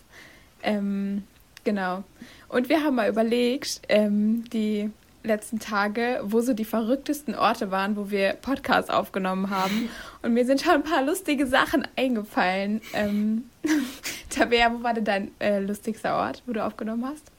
Ähm, 0.63 1.23
genau. 1.63 2.03
Und 2.49 2.69
wir 2.69 2.83
haben 2.83 2.95
mal 2.95 3.09
überlegt, 3.09 3.81
ähm, 3.89 4.49
die 4.49 4.89
letzten 5.23 5.59
Tage, 5.59 6.19
wo 6.23 6.41
so 6.41 6.53
die 6.53 6.65
verrücktesten 6.65 7.35
Orte 7.35 7.71
waren, 7.71 7.95
wo 7.95 8.11
wir 8.11 8.33
Podcasts 8.33 8.89
aufgenommen 8.89 9.49
haben. 9.49 9.89
Und 10.21 10.33
mir 10.33 10.45
sind 10.45 10.61
schon 10.61 10.73
ein 10.73 10.83
paar 10.83 11.03
lustige 11.03 11.47
Sachen 11.47 11.87
eingefallen. 11.95 12.81
Ähm, 12.93 13.45
Tabea, 14.29 14.71
wo 14.73 14.83
war 14.83 14.93
denn 14.93 15.05
dein 15.05 15.31
äh, 15.39 15.59
lustigster 15.59 16.15
Ort, 16.17 16.43
wo 16.45 16.53
du 16.53 16.63
aufgenommen 16.63 17.05
hast? 17.05 17.31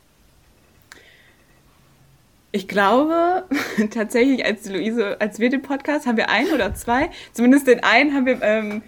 Ich 2.53 2.69
glaube 2.69 3.45
tatsächlich, 3.91 4.45
als 4.45 4.69
Luise, 4.69 5.21
als 5.21 5.39
wir 5.39 5.51
den 5.51 5.63
Podcast, 5.63 6.07
haben 6.07 6.17
wir 6.17 6.31
einen 6.31 6.53
oder 6.53 6.75
zwei, 6.75 7.11
zumindest 7.33 7.67
den 7.67 7.83
einen 7.83 8.15
haben 8.15 8.27
wir 8.27 8.41
ähm, 8.43 8.83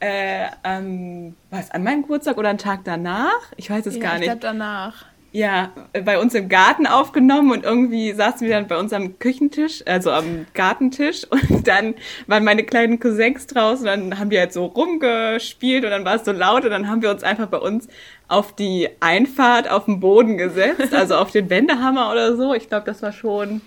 äh, 0.00 0.46
ähm, 0.64 1.34
was, 1.50 1.70
an 1.72 1.82
meinem 1.82 2.02
Geburtstag 2.02 2.38
oder 2.38 2.50
einen 2.50 2.58
Tag 2.58 2.84
danach? 2.84 3.52
Ich 3.56 3.70
weiß 3.70 3.86
es 3.86 3.96
ja, 3.96 4.02
gar 4.02 4.12
nicht. 4.14 4.22
Ich 4.22 4.26
glaube 4.26 4.40
danach 4.40 5.06
ja, 5.30 5.72
bei 6.04 6.18
uns 6.18 6.34
im 6.34 6.48
Garten 6.48 6.86
aufgenommen 6.86 7.52
und 7.52 7.64
irgendwie 7.64 8.12
saßen 8.12 8.46
wir 8.46 8.54
dann 8.54 8.66
bei 8.66 8.78
uns 8.78 8.92
am 8.92 9.18
Küchentisch, 9.18 9.82
also 9.86 10.10
am 10.10 10.46
Gartentisch 10.54 11.24
und 11.30 11.68
dann 11.68 11.94
waren 12.26 12.44
meine 12.44 12.64
kleinen 12.64 12.98
Cousins 12.98 13.46
draußen, 13.46 13.84
dann 13.84 14.18
haben 14.18 14.30
die 14.30 14.38
halt 14.38 14.52
so 14.52 14.64
rumgespielt 14.66 15.84
und 15.84 15.90
dann 15.90 16.04
war 16.04 16.16
es 16.16 16.24
so 16.24 16.32
laut 16.32 16.64
und 16.64 16.70
dann 16.70 16.88
haben 16.88 17.02
wir 17.02 17.10
uns 17.10 17.22
einfach 17.22 17.48
bei 17.48 17.58
uns 17.58 17.88
auf 18.26 18.54
die 18.54 18.88
Einfahrt 19.00 19.68
auf 19.70 19.84
den 19.84 20.00
Boden 20.00 20.38
gesetzt, 20.38 20.94
also 20.94 21.16
auf 21.16 21.30
den 21.30 21.50
Wendehammer 21.50 22.10
oder 22.10 22.36
so. 22.36 22.54
Ich 22.54 22.68
glaube, 22.68 22.86
das 22.86 23.02
war 23.02 23.12
schon 23.12 23.60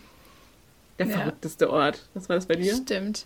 der 0.98 1.08
ja. 1.08 1.18
verrückteste 1.18 1.70
Ort. 1.70 2.08
Was 2.14 2.28
war 2.28 2.36
das 2.36 2.48
bei 2.48 2.56
dir? 2.56 2.76
Stimmt. 2.76 3.26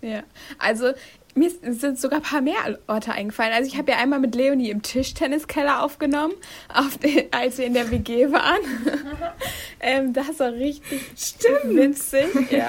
Ja, 0.00 0.22
also 0.58 0.92
mir 1.34 1.50
sind 1.50 1.98
sogar 1.98 2.20
ein 2.20 2.22
paar 2.22 2.40
mehr 2.40 2.78
Orte 2.86 3.12
eingefallen. 3.12 3.52
Also 3.52 3.68
ich 3.70 3.76
habe 3.76 3.90
ja 3.90 3.98
einmal 3.98 4.20
mit 4.20 4.34
Leonie 4.34 4.70
im 4.70 4.82
Tischtenniskeller 4.82 5.82
aufgenommen, 5.82 6.34
auf 6.72 6.98
den, 6.98 7.24
als 7.32 7.58
wir 7.58 7.66
in 7.66 7.74
der 7.74 7.90
WG 7.90 8.30
waren. 8.30 8.60
ähm, 9.80 10.12
das 10.12 10.38
war 10.38 10.52
richtig 10.52 11.00
Stimmt. 11.16 11.76
witzig. 11.76 12.26
Ja. 12.50 12.68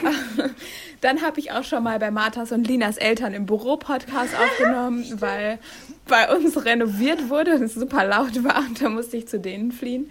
Dann 1.02 1.22
habe 1.22 1.40
ich 1.40 1.52
auch 1.52 1.64
schon 1.64 1.84
mal 1.84 2.00
bei 2.00 2.10
Marthas 2.10 2.52
und 2.52 2.68
Linas 2.68 2.98
Eltern 2.98 3.34
im 3.34 3.46
Büro-Podcast 3.46 4.34
aufgenommen, 4.36 5.04
Stimmt. 5.04 5.22
weil 5.22 5.60
bei 6.08 6.34
uns 6.34 6.66
renoviert 6.66 7.30
wurde 7.30 7.56
und 7.56 7.64
es 7.64 7.76
super 7.76 8.06
laut 8.06 8.44
war 8.44 8.60
und 8.60 8.82
da 8.82 8.90
musste 8.90 9.18
ich 9.18 9.28
zu 9.28 9.40
denen 9.40 9.72
fliehen. 9.72 10.10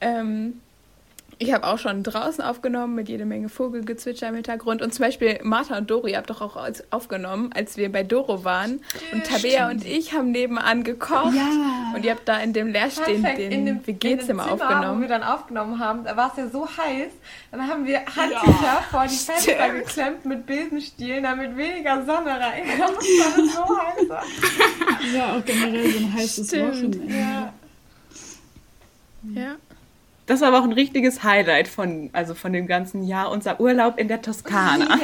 Ähm, 0.00 0.60
Ich 1.38 1.52
habe 1.52 1.66
auch 1.66 1.76
schon 1.78 2.02
draußen 2.02 2.42
aufgenommen 2.42 2.94
mit 2.94 3.10
jede 3.10 3.26
Menge 3.26 3.50
Vogelgezwitscher 3.50 4.28
im 4.28 4.36
Hintergrund. 4.36 4.80
Und 4.80 4.94
zum 4.94 5.04
Beispiel 5.04 5.38
Martha 5.42 5.76
und 5.76 5.90
Doro, 5.90 6.06
ihr 6.06 6.16
habt 6.16 6.30
doch 6.30 6.40
auch 6.40 6.56
als- 6.56 6.82
aufgenommen, 6.90 7.50
als 7.54 7.76
wir 7.76 7.92
bei 7.92 8.04
Doro 8.04 8.42
waren. 8.42 8.80
Und 9.12 9.24
Tabea 9.24 9.68
und 9.68 9.84
ich 9.84 10.14
haben 10.14 10.30
nebenan 10.30 10.82
gekocht. 10.82 11.34
Ja. 11.34 11.92
Und 11.94 12.06
ihr 12.06 12.12
habt 12.12 12.26
da 12.26 12.38
in 12.38 12.54
dem 12.54 12.68
leerstehenden 12.68 13.22
Perfekt, 13.22 13.52
in 13.52 13.66
dem 13.66 13.86
WG-Zimmer 13.86 14.12
in 14.12 14.18
dem 14.18 14.26
Zimmer, 14.26 14.44
Wo 14.44 14.56
wir 14.56 14.64
aufgenommen. 14.70 15.08
dann 15.08 15.22
aufgenommen 15.22 15.78
haben, 15.78 16.04
da 16.04 16.16
war 16.16 16.30
es 16.30 16.38
ja 16.38 16.48
so 16.48 16.66
heiß. 16.66 17.12
Dann 17.50 17.68
haben 17.68 17.84
wir 17.84 17.98
Handtücher 17.98 18.82
vor 18.90 19.02
die 19.02 19.08
Fenster 19.14 19.52
Stimmt. 19.52 19.84
geklemmt 19.84 20.24
mit 20.24 20.46
Besenstielen, 20.46 21.22
damit 21.22 21.54
weniger 21.54 22.02
Sonne 22.06 22.30
reinkommt, 22.40 22.96
weil 22.98 23.44
es 23.44 23.54
so 23.54 23.60
heiß 23.78 24.08
war. 24.08 24.22
Ja, 25.14 25.36
auch 25.36 25.44
generell 25.44 25.90
so 25.90 25.98
ein 25.98 26.14
heißes 26.14 26.46
Stimmt. 26.48 26.72
Wochenende. 26.76 27.14
Ja. 27.14 27.52
Ja. 29.34 29.56
Das 30.26 30.40
war 30.40 30.48
aber 30.48 30.58
auch 30.60 30.64
ein 30.64 30.72
richtiges 30.72 31.22
Highlight 31.22 31.68
von, 31.68 32.10
also 32.12 32.34
von 32.34 32.52
dem 32.52 32.66
ganzen 32.66 33.04
Jahr, 33.04 33.30
unser 33.30 33.60
Urlaub 33.60 33.98
in 33.98 34.08
der 34.08 34.22
Toskana. 34.22 34.98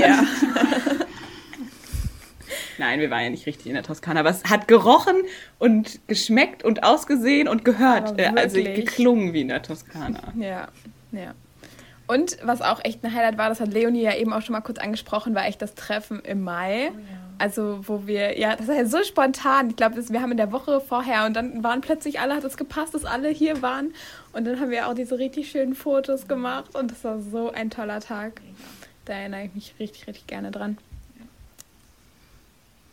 ja. 0.00 0.24
Nein, 2.78 3.00
wir 3.00 3.10
waren 3.10 3.24
ja 3.24 3.30
nicht 3.30 3.46
richtig 3.46 3.66
in 3.66 3.74
der 3.74 3.82
Toskana, 3.82 4.20
aber 4.20 4.30
es 4.30 4.44
hat 4.44 4.68
gerochen 4.68 5.16
und 5.58 5.98
geschmeckt 6.06 6.64
und 6.64 6.84
ausgesehen 6.84 7.48
und 7.48 7.64
gehört, 7.64 8.20
äh, 8.20 8.30
also 8.36 8.62
geklungen 8.62 9.32
wie 9.32 9.40
in 9.40 9.48
der 9.48 9.62
Toskana. 9.62 10.32
Ja, 10.36 10.68
ja. 11.10 11.34
Und 12.06 12.38
was 12.42 12.62
auch 12.62 12.82
echt 12.84 13.04
ein 13.04 13.12
Highlight 13.12 13.36
war, 13.36 13.48
das 13.48 13.60
hat 13.60 13.72
Leonie 13.72 14.02
ja 14.02 14.14
eben 14.14 14.32
auch 14.32 14.42
schon 14.42 14.52
mal 14.54 14.60
kurz 14.60 14.78
angesprochen, 14.78 15.34
war 15.34 15.46
echt 15.46 15.60
das 15.60 15.74
Treffen 15.74 16.20
im 16.20 16.42
Mai. 16.42 16.92
Also, 17.38 17.80
wo 17.86 18.06
wir, 18.06 18.38
ja, 18.38 18.56
das 18.56 18.66
war 18.66 18.74
ja 18.74 18.84
so 18.84 19.02
spontan. 19.04 19.70
Ich 19.70 19.76
glaube, 19.76 19.96
wir 20.08 20.20
haben 20.20 20.32
in 20.32 20.36
der 20.36 20.50
Woche 20.50 20.80
vorher 20.80 21.24
und 21.24 21.34
dann 21.34 21.62
waren 21.62 21.80
plötzlich 21.80 22.18
alle, 22.18 22.34
hat 22.34 22.44
es 22.44 22.56
gepasst, 22.56 22.94
dass 22.94 23.04
alle 23.04 23.28
hier 23.28 23.62
waren. 23.62 23.94
Und 24.32 24.44
dann 24.44 24.60
haben 24.60 24.70
wir 24.70 24.88
auch 24.88 24.94
diese 24.94 25.18
richtig 25.18 25.50
schönen 25.50 25.74
Fotos 25.74 26.26
gemacht 26.26 26.74
und 26.74 26.90
das 26.90 27.04
war 27.04 27.20
so 27.20 27.50
ein 27.52 27.70
toller 27.70 28.00
Tag. 28.00 28.40
Da 29.04 29.14
erinnere 29.14 29.44
ich 29.44 29.54
mich 29.54 29.74
richtig, 29.78 30.06
richtig 30.06 30.26
gerne 30.26 30.50
dran. 30.50 30.78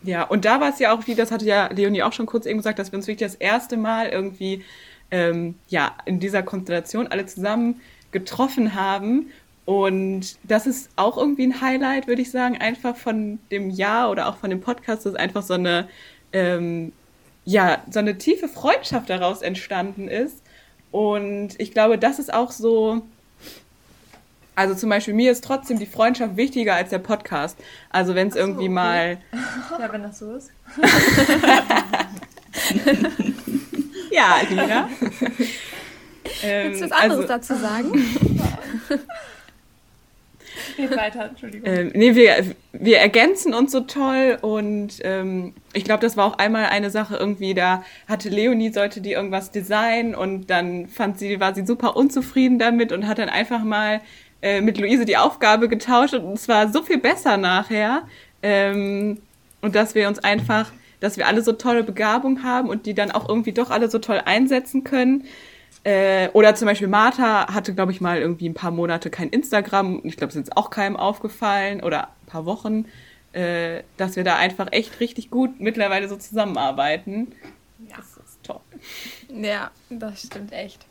Ja, 0.03 0.23
und 0.23 0.45
da 0.45 0.61
war 0.61 0.69
es 0.69 0.79
ja 0.79 0.93
auch, 0.93 1.07
wie 1.07 1.15
das 1.15 1.31
hatte 1.31 1.45
ja 1.45 1.67
Leonie 1.73 2.03
auch 2.03 2.13
schon 2.13 2.27
kurz 2.27 2.45
eben 2.45 2.59
gesagt, 2.59 2.77
dass 2.77 2.91
wir 2.91 2.97
uns 2.97 3.07
wirklich 3.07 3.27
das 3.27 3.35
erste 3.35 3.75
Mal 3.75 4.09
irgendwie 4.09 4.63
ähm, 5.09 5.55
ja, 5.67 5.95
in 6.05 6.19
dieser 6.19 6.43
Konstellation 6.43 7.07
alle 7.07 7.25
zusammen 7.25 7.81
getroffen 8.11 8.75
haben. 8.75 9.31
Und 9.65 10.37
das 10.43 10.67
ist 10.67 10.89
auch 10.95 11.17
irgendwie 11.17 11.47
ein 11.47 11.61
Highlight, 11.61 12.07
würde 12.07 12.21
ich 12.21 12.31
sagen, 12.31 12.57
einfach 12.57 12.95
von 12.95 13.39
dem 13.51 13.69
Jahr 13.69 14.11
oder 14.11 14.27
auch 14.27 14.37
von 14.37 14.49
dem 14.49 14.61
Podcast, 14.61 15.05
dass 15.05 15.15
einfach 15.15 15.41
so 15.41 15.55
eine, 15.55 15.87
ähm, 16.33 16.93
ja, 17.45 17.83
so 17.89 17.99
eine 17.99 18.17
tiefe 18.17 18.47
Freundschaft 18.47 19.09
daraus 19.09 19.41
entstanden 19.41 20.07
ist. 20.07 20.43
Und 20.91 21.59
ich 21.59 21.71
glaube, 21.71 21.97
das 21.97 22.19
ist 22.19 22.31
auch 22.31 22.51
so, 22.51 23.01
also 24.55 24.75
zum 24.75 24.89
Beispiel 24.89 25.13
mir 25.13 25.31
ist 25.31 25.43
trotzdem 25.43 25.79
die 25.79 25.87
Freundschaft 25.87 26.37
wichtiger 26.37 26.75
als 26.75 26.91
der 26.91 26.99
Podcast. 26.99 27.57
Also 27.89 28.13
wenn 28.13 28.27
es 28.27 28.35
irgendwie 28.35 28.65
okay. 28.65 28.69
mal 28.69 29.17
ja, 29.79 29.91
wenn 29.91 30.03
das 30.03 30.19
so 30.19 30.35
ist. 30.35 30.51
Ja, 34.15 34.41
Lina. 34.49 34.89
ähm, 36.41 36.69
Willst 36.69 36.81
du 36.81 36.85
was 36.85 36.91
anderes 36.93 37.19
also, 37.19 37.27
dazu 37.27 37.55
sagen? 37.55 37.91
Weiter, 40.95 41.25
Entschuldigung. 41.29 41.67
ähm, 41.67 41.91
nee, 41.93 42.15
wir, 42.15 42.33
wir 42.73 42.99
ergänzen 42.99 43.53
uns 43.53 43.71
so 43.71 43.81
toll 43.81 44.37
und 44.41 44.99
ähm, 45.03 45.53
ich 45.73 45.83
glaube, 45.83 46.01
das 46.01 46.17
war 46.17 46.25
auch 46.25 46.37
einmal 46.37 46.65
eine 46.65 46.89
Sache 46.89 47.15
irgendwie, 47.15 47.53
da 47.53 47.83
hatte 48.07 48.29
Leonie, 48.29 48.71
sollte 48.71 49.01
die 49.01 49.13
irgendwas 49.13 49.51
designen 49.51 50.15
und 50.15 50.49
dann 50.49 50.87
fand 50.87 51.19
sie, 51.19 51.39
war 51.39 51.53
sie 51.55 51.65
super 51.65 51.95
unzufrieden 51.95 52.59
damit 52.59 52.91
und 52.91 53.07
hat 53.07 53.19
dann 53.19 53.29
einfach 53.29 53.63
mal 53.63 54.01
äh, 54.41 54.61
mit 54.61 54.77
Luise 54.77 55.05
die 55.05 55.17
Aufgabe 55.17 55.67
getauscht 55.69 56.13
und 56.13 56.33
es 56.33 56.47
war 56.47 56.71
so 56.71 56.83
viel 56.83 56.99
besser 56.99 57.37
nachher 57.37 58.03
ähm, 58.43 59.19
und 59.61 59.75
dass 59.75 59.95
wir 59.95 60.07
uns 60.07 60.19
einfach, 60.19 60.71
dass 60.99 61.17
wir 61.17 61.27
alle 61.27 61.41
so 61.41 61.53
tolle 61.53 61.83
Begabung 61.83 62.43
haben 62.43 62.69
und 62.69 62.85
die 62.85 62.93
dann 62.93 63.11
auch 63.11 63.27
irgendwie 63.27 63.53
doch 63.53 63.71
alle 63.71 63.89
so 63.89 63.99
toll 63.99 64.21
einsetzen 64.23 64.83
können. 64.83 65.23
Äh, 65.85 66.29
oder 66.33 66.55
zum 66.55 66.65
Beispiel 66.65 66.87
Martha 66.87 67.53
hatte, 67.53 67.75
glaube 67.75 67.91
ich, 67.91 68.01
mal 68.01 68.17
irgendwie 68.17 68.49
ein 68.49 68.55
paar 68.55 68.71
Monate 68.71 69.11
kein 69.11 69.29
Instagram. 69.29 70.01
Ich 70.03 70.17
glaube, 70.17 70.29
es 70.29 70.35
ist 70.35 70.47
jetzt 70.47 70.57
auch 70.57 70.71
keinem 70.71 70.97
aufgefallen 70.97 71.83
oder 71.83 72.07
ein 72.07 72.25
paar 72.25 72.45
Wochen, 72.47 72.85
äh, 73.33 73.83
dass 73.95 74.15
wir 74.15 74.23
da 74.23 74.35
einfach 74.35 74.69
echt 74.71 74.99
richtig 74.99 75.29
gut 75.29 75.59
mittlerweile 75.59 76.09
so 76.09 76.17
zusammenarbeiten. 76.17 77.33
Ja. 77.87 77.97
Das 77.97 78.17
ist 78.17 78.43
toll. 78.43 78.61
Ja, 79.29 79.69
das 79.91 80.23
stimmt 80.23 80.53
echt. 80.53 80.87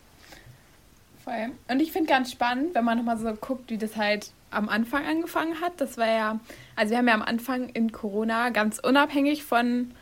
Voll. 1.25 1.51
Und 1.67 1.81
ich 1.81 1.91
finde 1.91 2.09
ganz 2.09 2.31
spannend, 2.31 2.77
wenn 2.77 2.85
man 2.85 2.99
nochmal 2.99 3.19
so 3.19 3.33
guckt, 3.35 3.71
wie 3.71 3.79
das 3.79 3.97
halt 3.97 4.31
am 4.53 4.69
Anfang 4.69 5.05
angefangen 5.05 5.61
hat. 5.61 5.73
Das 5.81 5.99
war 5.99 6.07
ja, 6.07 6.39
also 6.77 6.93
wir 6.93 6.99
haben 6.99 7.09
ja 7.09 7.15
am 7.15 7.23
Anfang 7.23 7.69
in 7.71 7.91
Corona 7.91 8.51
ganz 8.51 8.79
unabhängig 8.79 9.43
von 9.43 9.93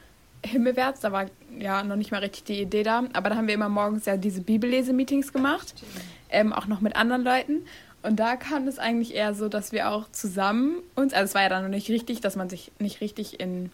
Himmelwärts, 0.44 1.00
da 1.00 1.12
war 1.12 1.26
ja 1.62 1.82
noch 1.82 1.96
nicht 1.96 2.10
mal 2.10 2.18
richtig 2.18 2.44
die 2.44 2.60
Idee 2.60 2.82
da, 2.82 3.04
aber 3.12 3.30
da 3.30 3.36
haben 3.36 3.46
wir 3.46 3.54
immer 3.54 3.68
morgens 3.68 4.04
ja 4.06 4.16
diese 4.16 4.40
Bibellese-Meetings 4.40 5.32
gemacht, 5.32 5.74
ähm, 6.30 6.52
auch 6.52 6.66
noch 6.66 6.80
mit 6.80 6.96
anderen 6.96 7.22
Leuten. 7.22 7.64
Und 8.02 8.16
da 8.16 8.34
kam 8.36 8.66
es 8.66 8.78
eigentlich 8.78 9.14
eher 9.14 9.32
so, 9.32 9.48
dass 9.48 9.70
wir 9.70 9.88
auch 9.90 10.10
zusammen 10.10 10.82
uns, 10.96 11.12
also 11.14 11.26
es 11.26 11.34
war 11.34 11.42
ja 11.42 11.48
dann 11.48 11.62
noch 11.62 11.70
nicht 11.70 11.88
richtig, 11.88 12.20
dass 12.20 12.34
man 12.34 12.48
sich 12.48 12.72
nicht 12.80 13.00
richtig 13.00 13.38
in 13.38 13.70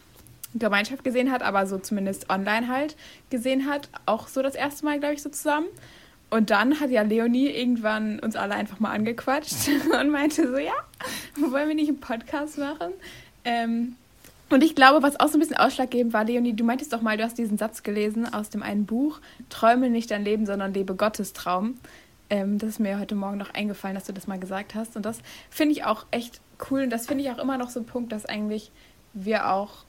Gemeinschaft 0.55 1.03
gesehen 1.03 1.31
hat, 1.31 1.43
aber 1.43 1.67
so 1.67 1.79
zumindest 1.79 2.29
online 2.31 2.69
halt 2.69 2.97
gesehen 3.31 3.67
hat. 3.69 3.89
Auch 4.07 4.29
so 4.29 4.43
das 4.43 4.55
erste 4.55 4.85
Mal, 4.85 4.99
glaube 4.99 5.15
ich, 5.15 5.23
so 5.23 5.31
zusammen. 5.31 5.67
Und 6.31 6.51
dann 6.51 6.79
hat 6.81 6.91
ja 6.91 7.03
Leonie 7.03 7.49
irgendwann 7.49 8.19
uns 8.21 8.37
alle 8.37 8.55
einfach 8.55 8.81
mal 8.81 8.93
angequatscht 8.93 9.71
und 10.01 10.11
meinte 10.11 10.47
so, 10.47 10.59
ja, 10.59 10.75
wollen 11.39 11.69
wir 11.69 11.75
nicht 11.75 11.89
einen 11.89 12.01
Podcast 12.01 12.59
machen? 12.59 12.93
Ähm, 13.45 13.97
und 14.51 14.63
ich 14.63 14.75
glaube, 14.75 15.03
was 15.03 15.19
auch 15.21 15.29
so 15.29 15.37
ein 15.37 15.41
bisschen 15.41 15.57
ausschlaggebend 15.57 16.13
war, 16.13 16.25
Leonie, 16.25 16.55
du 16.55 16.65
meintest 16.65 16.93
doch 16.93 17.03
mal, 17.03 17.17
du 17.17 17.25
hast 17.25 17.39
diesen 17.39 17.59
Satz 17.59 17.83
gelesen 17.83 18.33
aus 18.33 18.51
dem 18.51 18.63
einen 18.63 18.87
Buch, 18.87 19.21
träume 19.49 19.91
nicht 19.91 20.11
dein 20.11 20.25
Leben, 20.25 20.47
sondern 20.47 20.73
lebe 20.73 20.95
Gottes 20.95 21.33
Traum. 21.33 21.79
Ähm, 22.31 22.59
das 22.59 22.71
ist 22.71 22.79
mir 22.79 22.99
heute 22.99 23.15
Morgen 23.15 23.39
noch 23.39 23.55
eingefallen, 23.55 23.95
dass 23.95 24.05
du 24.05 24.13
das 24.13 24.27
mal 24.27 24.39
gesagt 24.39 24.75
hast. 24.75 24.97
Und 24.97 25.07
das 25.07 25.21
finde 25.51 25.73
ich 25.73 25.85
auch 25.85 26.07
echt 26.11 26.41
cool. 26.71 26.83
Und 26.83 26.91
das 26.91 27.07
finde 27.07 27.25
ich 27.25 27.31
auch 27.31 27.39
immer 27.39 27.59
noch 27.59 27.71
so 27.71 27.81
ein 27.81 27.87
Punkt, 27.87 28.13
dass 28.13 28.27
eigentlich 28.27 28.71
wir 29.15 29.51
auch 29.51 29.85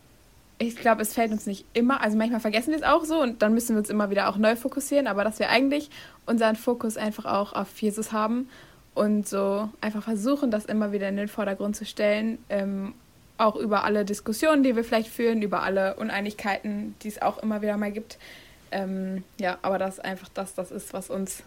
ich 0.61 0.75
glaube, 0.75 1.01
es 1.01 1.13
fällt 1.13 1.31
uns 1.31 1.45
nicht 1.45 1.65
immer, 1.73 2.01
also 2.01 2.17
manchmal 2.17 2.41
vergessen 2.41 2.71
wir 2.71 2.77
es 2.77 2.83
auch 2.83 3.05
so 3.05 3.21
und 3.21 3.41
dann 3.41 3.53
müssen 3.53 3.75
wir 3.75 3.79
uns 3.79 3.89
immer 3.89 4.09
wieder 4.09 4.27
auch 4.27 4.35
neu 4.35 4.57
fokussieren, 4.57 5.07
aber 5.07 5.23
dass 5.23 5.39
wir 5.39 5.49
eigentlich 5.49 5.89
unseren 6.25 6.57
Fokus 6.57 6.97
einfach 6.97 7.23
auch 7.25 7.53
auf 7.53 7.81
Jesus 7.81 8.11
haben 8.11 8.49
und 8.93 9.25
so 9.25 9.69
einfach 9.79 10.03
versuchen, 10.03 10.51
das 10.51 10.65
immer 10.65 10.91
wieder 10.91 11.07
in 11.07 11.15
den 11.15 11.29
Vordergrund 11.29 11.77
zu 11.77 11.85
stellen, 11.85 12.39
ähm, 12.49 12.93
auch 13.39 13.55
über 13.55 13.83
alle 13.83 14.05
Diskussionen, 14.05 14.63
die 14.63 14.75
wir 14.75 14.83
vielleicht 14.83 15.09
führen, 15.09 15.41
über 15.41 15.63
alle 15.63 15.95
Uneinigkeiten, 15.95 16.95
die 17.01 17.07
es 17.07 17.21
auch 17.21 17.37
immer 17.39 17.61
wieder 17.61 17.77
mal 17.77 17.91
gibt. 17.91 18.17
Ähm, 18.71 19.23
ja, 19.39 19.57
aber 19.61 19.79
das 19.79 19.99
einfach 19.99 20.29
das, 20.29 20.53
das 20.55 20.71
ist, 20.71 20.93
was 20.93 21.09
uns 21.09 21.43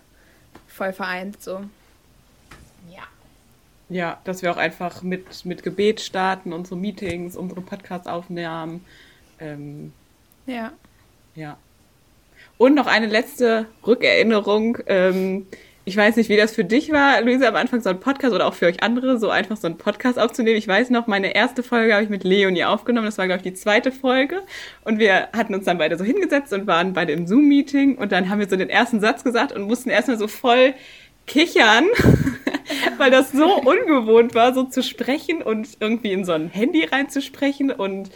voll 0.67 0.93
vereint, 0.93 1.41
so. 1.43 1.61
ja. 2.91 3.03
Ja, 3.89 4.19
dass 4.25 4.41
wir 4.41 4.51
auch 4.51 4.57
einfach 4.57 5.03
mit, 5.03 5.45
mit 5.45 5.63
Gebet 5.63 6.01
starten, 6.01 6.55
unsere 6.55 6.77
Meetings, 6.77 7.37
unsere 7.37 7.61
Podcast-Aufnahmen. 7.61 8.85
Ähm, 9.39 9.93
Ja. 10.47 10.73
Ja. 11.35 11.59
Und 12.57 12.75
noch 12.75 12.87
eine 12.87 13.07
letzte 13.07 13.67
Rückerinnerung. 13.87 14.79
Ähm, 14.87 15.47
ich 15.85 15.97
weiß 15.97 16.17
nicht, 16.17 16.29
wie 16.29 16.37
das 16.37 16.55
für 16.55 16.65
dich 16.65 16.93
war, 16.93 17.21
Luisa, 17.23 17.49
am 17.49 17.57
Anfang 17.57 17.81
so 17.81 17.91
ein 17.91 17.99
Podcast 17.99 18.33
oder 18.33 18.47
auch 18.47 18.55
für 18.55 18.67
euch 18.67 18.83
andere, 18.85 19.19
so 19.19 19.31
einfach 19.31 19.57
so 19.57 19.67
einen 19.67 19.79
Podcast 19.79 20.17
aufzunehmen. 20.17 20.57
Ich 20.57 20.69
weiß 20.69 20.91
noch, 20.91 21.09
meine 21.09 21.35
erste 21.35 21.65
Folge 21.65 21.93
habe 21.95 22.05
ich 22.05 22.11
mit 22.11 22.23
Leonie 22.23 22.65
aufgenommen. 22.65 23.07
Das 23.07 23.19
war, 23.19 23.27
glaube 23.27 23.39
ich, 23.39 23.53
die 23.53 23.55
zweite 23.55 23.91
Folge. 23.91 24.43
Und 24.85 25.01
wir 25.01 25.29
hatten 25.33 25.55
uns 25.55 25.65
dann 25.65 25.79
beide 25.79 25.99
so 25.99 26.05
hingesetzt 26.05 26.53
und 26.53 26.69
waren 26.69 26.93
beide 26.93 27.13
im 27.13 27.27
Zoom-Meeting. 27.27 27.97
Und 27.97 28.13
dann 28.13 28.29
haben 28.29 28.39
wir 28.39 28.49
so 28.49 28.55
den 28.55 28.71
ersten 28.71 29.01
Satz 29.01 29.25
gesagt 29.25 29.53
und 29.53 29.63
mussten 29.63 29.91
erstmal 29.91 30.19
so 30.19 30.29
voll 30.29 30.75
kichern, 31.27 31.87
weil 32.99 33.11
das 33.11 33.33
so 33.33 33.53
ungewohnt 33.57 34.37
war, 34.37 34.55
so 34.55 34.65
zu 34.65 34.85
sprechen 34.85 35.43
und 35.43 35.69
irgendwie 35.81 36.13
in 36.13 36.25
so 36.25 36.33
ein 36.33 36.49
Handy 36.49 36.85
reinzusprechen 36.85 37.73
und 37.73 38.11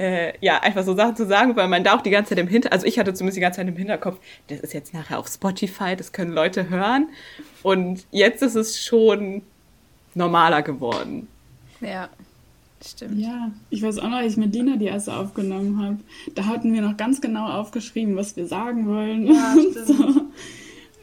äh, 0.00 0.32
ja, 0.40 0.60
einfach 0.62 0.82
so 0.82 0.94
Sachen 0.94 1.14
zu 1.14 1.26
sagen, 1.26 1.54
weil 1.56 1.68
man 1.68 1.84
da 1.84 1.94
auch 1.94 2.00
die 2.00 2.08
ganze 2.08 2.30
Zeit 2.30 2.38
im 2.38 2.48
Hinterkopf, 2.48 2.72
also 2.72 2.86
ich 2.86 2.98
hatte 2.98 3.12
zumindest 3.12 3.36
die 3.36 3.42
ganze 3.42 3.58
Zeit 3.58 3.68
im 3.68 3.76
Hinterkopf, 3.76 4.18
das 4.48 4.60
ist 4.60 4.72
jetzt 4.72 4.94
nachher 4.94 5.18
auf 5.18 5.28
Spotify, 5.28 5.94
das 5.94 6.12
können 6.12 6.32
Leute 6.32 6.70
hören. 6.70 7.08
Und 7.62 8.06
jetzt 8.10 8.42
ist 8.42 8.54
es 8.54 8.82
schon 8.82 9.42
normaler 10.14 10.62
geworden. 10.62 11.28
Ja. 11.82 12.08
Stimmt. 12.82 13.20
Ja, 13.20 13.50
ich 13.68 13.82
weiß 13.82 13.98
auch 13.98 14.08
noch, 14.08 14.16
als 14.16 14.32
ich 14.32 14.38
mit 14.38 14.54
Lina 14.54 14.76
die 14.76 14.86
erste 14.86 15.14
aufgenommen 15.14 15.84
habe, 15.84 15.98
da 16.34 16.46
hatten 16.46 16.72
wir 16.72 16.80
noch 16.80 16.96
ganz 16.96 17.20
genau 17.20 17.46
aufgeschrieben, 17.46 18.16
was 18.16 18.38
wir 18.38 18.46
sagen 18.46 18.86
wollen. 18.86 19.26
Ja, 19.26 19.52
und 19.58 19.70
stimmt. 19.72 19.86
so. 19.86 20.04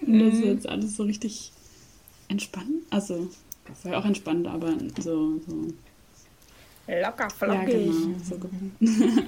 Und 0.07 0.19
das 0.19 0.33
ist 0.33 0.43
jetzt 0.43 0.67
alles 0.67 0.95
so 0.95 1.03
richtig 1.03 1.51
entspannt. 2.29 2.81
Also, 2.89 3.27
das 3.67 3.85
war 3.85 3.91
ja 3.91 3.99
auch 3.99 4.05
entspannt, 4.05 4.47
aber 4.47 4.73
so, 4.99 5.39
so 5.47 5.67
Locker, 6.87 7.23
ja, 7.23 7.29
flockig. 7.29 7.67
genau. 7.91 8.15
So 8.23 8.37
ge- 8.37 8.49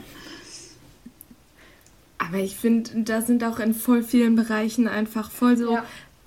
Aber 2.17 2.37
ich 2.37 2.55
finde, 2.57 2.89
da 3.03 3.21
sind 3.21 3.43
auch 3.43 3.59
in 3.59 3.73
voll 3.73 4.03
vielen 4.03 4.35
Bereichen 4.35 4.87
einfach 4.87 5.31
voll 5.31 5.57
so 5.57 5.73
Ja. 5.73 5.85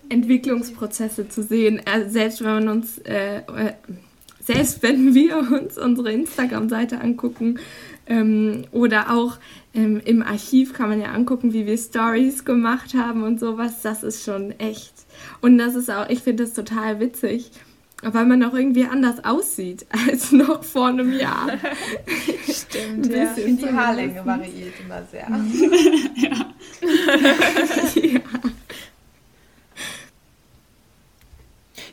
Entwicklungsprozesse 0.08 1.28
zu 1.28 1.42
sehen. 1.42 1.80
Äh, 1.86 2.08
selbst 2.08 2.40
wenn 2.42 2.50
man 2.64 2.68
uns, 2.68 2.98
äh, 2.98 3.38
äh, 3.38 3.72
selbst 4.40 4.82
wenn 4.82 5.14
wir 5.14 5.38
uns 5.38 5.78
unsere 5.78 6.12
Instagram-Seite 6.12 7.00
angucken 7.00 7.58
ähm, 8.06 8.64
oder 8.72 9.10
auch 9.14 9.38
ähm, 9.74 10.00
im 10.04 10.22
Archiv 10.22 10.72
kann 10.74 10.88
man 10.88 11.00
ja 11.00 11.12
angucken, 11.12 11.52
wie 11.52 11.66
wir 11.66 11.78
Stories 11.78 12.44
gemacht 12.44 12.94
haben 12.94 13.22
und 13.22 13.38
sowas. 13.38 13.80
Das 13.82 14.02
ist 14.02 14.24
schon 14.24 14.50
echt. 14.58 14.92
Und 15.40 15.58
das 15.58 15.74
ist 15.76 15.90
auch, 15.90 16.08
ich 16.08 16.20
finde 16.20 16.44
das 16.44 16.54
total 16.54 17.00
witzig 17.00 17.50
weil 18.02 18.26
man 18.26 18.42
auch 18.42 18.54
irgendwie 18.54 18.84
anders 18.84 19.24
aussieht 19.24 19.86
als 20.08 20.32
noch 20.32 20.64
vor 20.64 20.88
einem 20.88 21.12
Jahr. 21.12 21.58
Stimmt, 22.48 23.06
ja. 23.06 23.34
Die 23.36 23.72
Haarlänge 23.72 24.26
variiert 24.26 24.74
immer 24.84 25.02
sehr. 25.04 25.28
ja. 26.16 26.52
ja. 28.02 28.20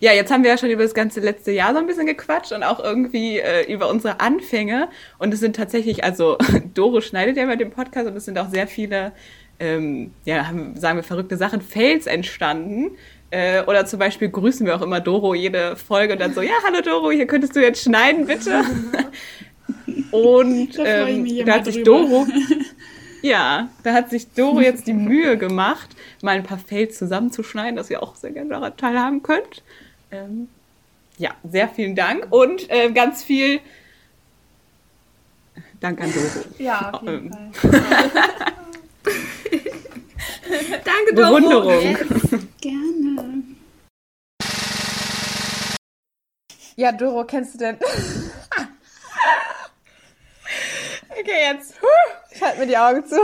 Ja, 0.01 0.13
jetzt 0.13 0.31
haben 0.31 0.43
wir 0.43 0.51
ja 0.51 0.57
schon 0.57 0.69
über 0.69 0.83
das 0.83 0.93
ganze 0.93 1.19
letzte 1.19 1.51
Jahr 1.51 1.73
so 1.73 1.79
ein 1.79 1.85
bisschen 1.85 2.05
gequatscht 2.05 2.53
und 2.53 2.63
auch 2.63 2.79
irgendwie 2.79 3.39
äh, 3.39 3.71
über 3.71 3.89
unsere 3.89 4.21
Anfänge. 4.21 4.87
Und 5.17 5.33
es 5.33 5.41
sind 5.41 5.57
tatsächlich, 5.57 6.03
also 6.05 6.37
Doro 6.73 7.01
schneidet 7.01 7.35
ja 7.35 7.43
immer 7.43 7.57
den 7.57 7.71
Podcast 7.71 8.07
und 8.07 8.15
es 8.15 8.23
sind 8.25 8.37
auch 8.39 8.49
sehr 8.49 8.67
viele, 8.67 9.11
ähm, 9.59 10.13
ja, 10.23 10.47
haben, 10.47 10.77
sagen 10.77 10.97
wir, 10.97 11.03
verrückte 11.03 11.35
Sachen, 11.35 11.59
Fails 11.61 12.07
entstanden. 12.07 12.91
Äh, 13.31 13.63
oder 13.63 13.85
zum 13.85 13.99
Beispiel 13.99 14.29
grüßen 14.29 14.65
wir 14.65 14.75
auch 14.75 14.81
immer 14.81 14.99
Doro 14.99 15.35
jede 15.35 15.75
Folge 15.75 16.13
und 16.13 16.19
dann 16.19 16.33
so, 16.33 16.41
ja, 16.41 16.53
hallo 16.65 16.81
Doro, 16.81 17.11
hier 17.11 17.27
könntest 17.27 17.55
du 17.55 17.61
jetzt 17.61 17.83
schneiden, 17.83 18.25
bitte. 18.25 18.63
und 20.11 20.77
da, 20.77 21.07
ähm, 21.07 21.45
da 21.45 21.53
hat 21.53 21.65
sich 21.65 21.83
Doro, 21.83 22.25
ja, 23.21 23.69
da 23.83 23.93
hat 23.93 24.09
sich 24.09 24.31
Doro 24.33 24.61
jetzt 24.61 24.87
die 24.87 24.93
Mühe 24.93 25.37
gemacht, 25.37 25.89
mal 26.23 26.35
ein 26.35 26.43
paar 26.43 26.57
Fails 26.57 26.97
zusammenzuschneiden, 26.97 27.75
dass 27.75 27.91
ihr 27.91 28.01
auch 28.01 28.15
sehr 28.15 28.31
gerne 28.31 28.49
daran 28.49 28.75
teilhaben 28.77 29.21
könnt. 29.21 29.61
Ähm, 30.11 30.47
ja, 31.19 31.31
sehr 31.47 31.69
vielen 31.69 31.95
Dank 31.95 32.27
und 32.31 32.67
äh, 32.71 32.89
ganz 32.91 33.23
viel 33.23 33.59
Dank 35.79 36.01
an 36.01 36.11
Doro. 36.11 36.45
Ja, 36.57 36.89
auf 36.93 37.03
jeden 37.03 37.31
ähm. 37.31 37.53
Fall. 37.53 37.81
Danke, 40.83 41.13
Doro. 41.15 41.35
Bewunderung. 41.35 41.81
Yes. 41.81 41.97
Gerne. 42.61 43.43
Ja, 46.75 46.91
Doro, 46.93 47.25
kennst 47.25 47.55
du 47.55 47.57
denn? 47.59 47.75
okay, 51.09 51.53
jetzt. 51.53 51.73
Ich 52.31 52.41
halte 52.41 52.59
mir 52.59 52.67
die 52.67 52.77
Augen 52.77 53.05
zu. 53.05 53.17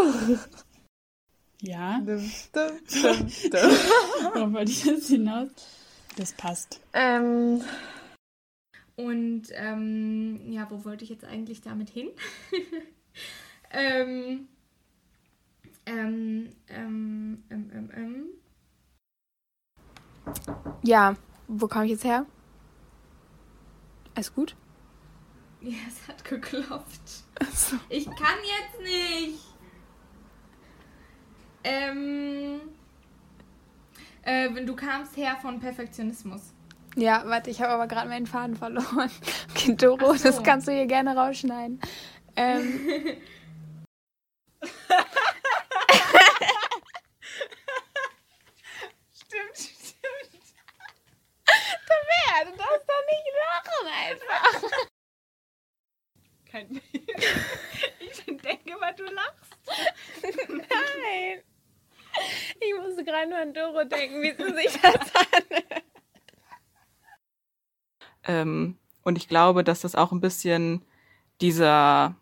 Ja. 1.61 1.99
Dum, 1.99 2.31
dum, 2.53 2.71
dum, 3.01 3.31
dum. 3.51 3.71
Warum 4.33 4.53
wollte 4.53 4.71
ich 4.71 4.83
das 4.83 5.07
hinaus? 5.07 5.49
Das 6.17 6.33
passt. 6.33 6.81
Ähm, 6.93 7.61
Und 8.97 9.43
ähm, 9.51 10.51
ja, 10.51 10.67
wo 10.69 10.85
wollte 10.85 11.03
ich 11.03 11.09
jetzt 11.09 11.25
eigentlich 11.25 11.61
damit 11.61 11.89
hin? 11.89 12.09
ähm, 13.71 14.47
ähm, 15.85 16.49
ähm, 16.67 17.43
ähm, 17.49 17.71
ähm, 17.73 17.91
ähm. 17.95 18.27
Ja, 20.83 21.15
wo 21.47 21.67
komme 21.67 21.85
ich 21.85 21.91
jetzt 21.91 22.03
her? 22.03 22.25
Alles 24.15 24.33
gut? 24.33 24.55
Ja, 25.61 25.77
es 25.87 26.07
hat 26.07 26.23
geklopft. 26.23 27.23
Ich 27.89 28.05
kann 28.05 28.37
jetzt 28.43 28.81
nicht. 28.83 29.39
Ähm, 31.63 32.61
äh, 34.21 34.53
wenn 34.53 34.67
du 34.67 34.75
kamst 34.75 35.17
her 35.17 35.37
von 35.41 35.59
Perfektionismus. 35.59 36.53
Ja, 36.95 37.23
warte, 37.25 37.49
ich 37.49 37.61
habe 37.63 37.71
aber 37.73 37.87
gerade 37.87 38.09
meinen 38.09 38.27
Faden 38.27 38.55
verloren. 38.55 39.09
Okay, 39.49 39.75
Doro, 39.75 40.13
so. 40.13 40.23
das 40.25 40.43
kannst 40.43 40.67
du 40.67 40.71
hier 40.71 40.85
gerne 40.85 41.15
rausschneiden. 41.17 41.81
Ähm, 42.35 42.79
Stimmt, 49.13 49.57
stimmt. 49.57 50.43
Tabea, 51.45 52.35
du 52.45 52.57
darfst 52.57 52.87
doch 52.87 53.03
nicht 53.09 53.27
lachen 53.41 53.64
einfach. 54.09 54.69
Kein 56.51 56.81
Ich 57.99 58.25
denke 58.25 58.71
immer, 58.71 58.93
du 58.93 59.03
lachst. 59.03 59.57
Nein. 60.49 61.41
Ich 62.59 62.73
musste 62.79 63.03
gerade 63.03 63.29
nur 63.29 63.39
an 63.39 63.53
Doro 63.53 63.83
denken, 63.83 64.21
wie 64.21 64.31
sie 64.31 64.53
sich 64.53 64.81
das 64.81 64.95
anhört. 65.15 65.83
Ähm, 68.23 68.77
und 69.03 69.17
ich 69.17 69.27
glaube, 69.27 69.63
dass 69.63 69.81
das 69.81 69.95
auch 69.95 70.11
ein 70.11 70.21
bisschen 70.21 70.83
dieser, 71.41 72.15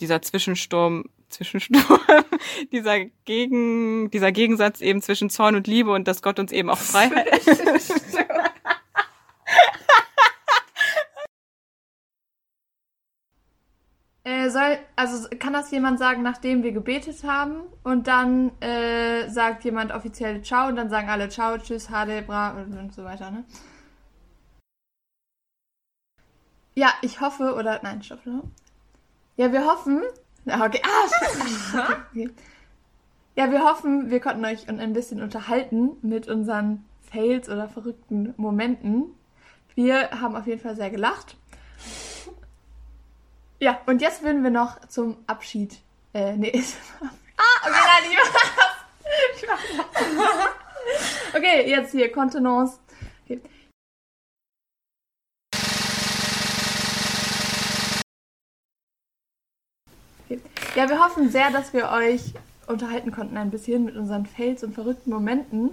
dieser 0.00 0.22
Zwischensturm, 0.22 1.04
Zwischensturm, 1.28 2.00
dieser, 2.72 3.04
Gegen, 3.24 4.10
dieser 4.10 4.32
Gegensatz 4.32 4.80
eben 4.80 5.02
zwischen 5.02 5.30
Zorn 5.30 5.56
und 5.56 5.66
Liebe 5.66 5.90
und 5.90 6.08
dass 6.08 6.22
Gott 6.22 6.38
uns 6.38 6.52
eben 6.52 6.70
auch 6.70 6.78
Freiheit. 6.78 7.28
Äh, 14.48 14.50
soll, 14.50 14.78
also 14.96 15.28
kann 15.38 15.52
das 15.52 15.70
jemand 15.70 15.98
sagen, 15.98 16.22
nachdem 16.22 16.62
wir 16.62 16.72
gebetet 16.72 17.22
haben 17.24 17.60
und 17.84 18.06
dann 18.06 18.50
äh, 18.60 19.28
sagt 19.28 19.64
jemand 19.64 19.92
offiziell 19.92 20.42
Ciao 20.42 20.68
und 20.68 20.76
dann 20.76 20.90
sagen 20.90 21.08
alle 21.08 21.28
Ciao, 21.28 21.58
Tschüss, 21.58 21.90
Hade, 21.90 22.22
Bra 22.22 22.50
und, 22.50 22.76
und 22.76 22.94
so 22.94 23.04
weiter, 23.04 23.30
ne? 23.30 23.44
Ja, 26.74 26.92
ich 27.02 27.20
hoffe, 27.20 27.54
oder, 27.54 27.80
nein, 27.82 28.02
stopp, 28.02 28.20
stopp. 28.20 28.44
Ja, 29.36 29.52
wir 29.52 29.64
hoffen, 29.64 30.02
ah, 30.46 30.64
okay, 30.64 30.80
ah, 30.84 31.88
okay. 32.12 32.30
Ja, 33.34 33.50
wir 33.50 33.64
hoffen, 33.64 34.10
wir 34.10 34.20
konnten 34.20 34.44
euch 34.44 34.68
ein 34.68 34.92
bisschen 34.92 35.22
unterhalten 35.22 35.96
mit 36.02 36.28
unseren 36.28 36.84
Fails 37.10 37.48
oder 37.48 37.68
verrückten 37.68 38.34
Momenten. 38.36 39.14
Wir 39.74 40.10
haben 40.10 40.34
auf 40.34 40.46
jeden 40.46 40.60
Fall 40.60 40.74
sehr 40.74 40.90
gelacht. 40.90 41.36
Ja, 43.60 43.80
und 43.86 44.00
jetzt 44.00 44.22
würden 44.22 44.42
wir 44.44 44.50
noch 44.50 44.86
zum 44.88 45.16
Abschied. 45.26 45.78
Äh, 46.14 46.36
nee. 46.36 46.52
ah, 47.00 47.42
okay, 47.62 47.72
nein, 47.72 48.10
ich 48.10 48.16
mach's. 48.16 48.42
Ich 49.36 49.46
mach's. 49.76 50.48
Okay, 51.34 51.68
jetzt 51.68 51.92
hier, 51.92 52.10
Kontenance. 52.12 52.78
Okay. 53.24 53.40
Okay. 60.26 60.40
Ja, 60.76 60.88
wir 60.88 61.04
hoffen 61.04 61.30
sehr, 61.30 61.50
dass 61.50 61.72
wir 61.72 61.90
euch 61.90 62.34
unterhalten 62.66 63.10
konnten 63.10 63.36
ein 63.36 63.50
bisschen 63.50 63.84
mit 63.84 63.96
unseren 63.96 64.26
Fails 64.26 64.62
und 64.62 64.74
verrückten 64.74 65.10
Momenten. 65.10 65.70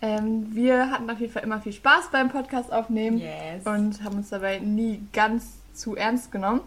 Ähm, 0.00 0.54
wir 0.54 0.90
hatten 0.90 1.08
auf 1.08 1.20
jeden 1.20 1.32
Fall 1.32 1.44
immer 1.44 1.60
viel 1.60 1.72
Spaß 1.72 2.10
beim 2.10 2.28
Podcast 2.30 2.72
aufnehmen 2.72 3.18
Yes. 3.18 3.64
und 3.64 4.02
haben 4.02 4.16
uns 4.16 4.30
dabei 4.30 4.58
nie 4.58 5.00
ganz 5.12 5.46
zu 5.72 5.94
ernst 5.96 6.32
genommen. 6.32 6.60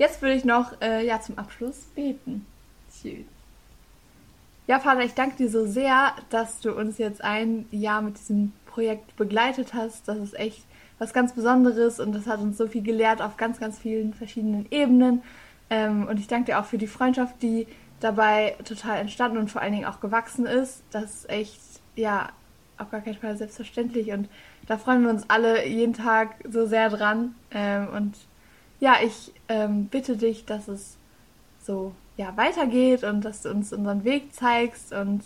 Jetzt 0.00 0.22
würde 0.22 0.34
ich 0.34 0.46
noch 0.46 0.80
äh, 0.80 1.06
ja, 1.06 1.20
zum 1.20 1.36
Abschluss 1.36 1.76
beten. 1.94 2.46
Tschüss. 2.90 3.26
Ja, 4.66 4.80
Vater, 4.80 5.02
ich 5.02 5.12
danke 5.12 5.36
dir 5.36 5.50
so 5.50 5.66
sehr, 5.66 6.14
dass 6.30 6.60
du 6.60 6.72
uns 6.72 6.96
jetzt 6.96 7.22
ein 7.22 7.66
Jahr 7.70 8.00
mit 8.00 8.18
diesem 8.18 8.54
Projekt 8.64 9.14
begleitet 9.16 9.74
hast. 9.74 10.08
Das 10.08 10.16
ist 10.16 10.38
echt 10.38 10.64
was 10.98 11.12
ganz 11.12 11.34
Besonderes 11.34 12.00
und 12.00 12.14
das 12.14 12.26
hat 12.26 12.40
uns 12.40 12.56
so 12.56 12.66
viel 12.66 12.82
gelehrt 12.82 13.20
auf 13.20 13.36
ganz, 13.36 13.60
ganz 13.60 13.78
vielen 13.78 14.14
verschiedenen 14.14 14.66
Ebenen. 14.70 15.20
Ähm, 15.68 16.08
und 16.08 16.18
ich 16.18 16.28
danke 16.28 16.46
dir 16.46 16.60
auch 16.60 16.64
für 16.64 16.78
die 16.78 16.86
Freundschaft, 16.86 17.42
die 17.42 17.66
dabei 18.00 18.56
total 18.64 19.00
entstanden 19.00 19.36
und 19.36 19.50
vor 19.50 19.60
allen 19.60 19.74
Dingen 19.74 19.84
auch 19.84 20.00
gewachsen 20.00 20.46
ist. 20.46 20.82
Das 20.92 21.14
ist 21.14 21.28
echt, 21.28 21.60
ja, 21.94 22.30
auf 22.78 22.90
gar 22.90 23.02
keinen 23.02 23.18
Fall 23.18 23.36
selbstverständlich 23.36 24.12
und 24.12 24.30
da 24.66 24.78
freuen 24.78 25.02
wir 25.02 25.10
uns 25.10 25.28
alle 25.28 25.66
jeden 25.66 25.92
Tag 25.92 26.36
so 26.48 26.64
sehr 26.64 26.88
dran. 26.88 27.34
Ähm, 27.50 27.88
und 27.94 28.14
ja, 28.80 28.96
ich 29.04 29.32
ähm, 29.48 29.86
bitte 29.86 30.16
dich, 30.16 30.44
dass 30.44 30.68
es 30.68 30.96
so 31.62 31.94
ja, 32.16 32.36
weitergeht 32.36 33.04
und 33.04 33.22
dass 33.24 33.42
du 33.42 33.50
uns 33.50 33.72
unseren 33.72 34.04
Weg 34.04 34.34
zeigst 34.34 34.92
und 34.92 35.22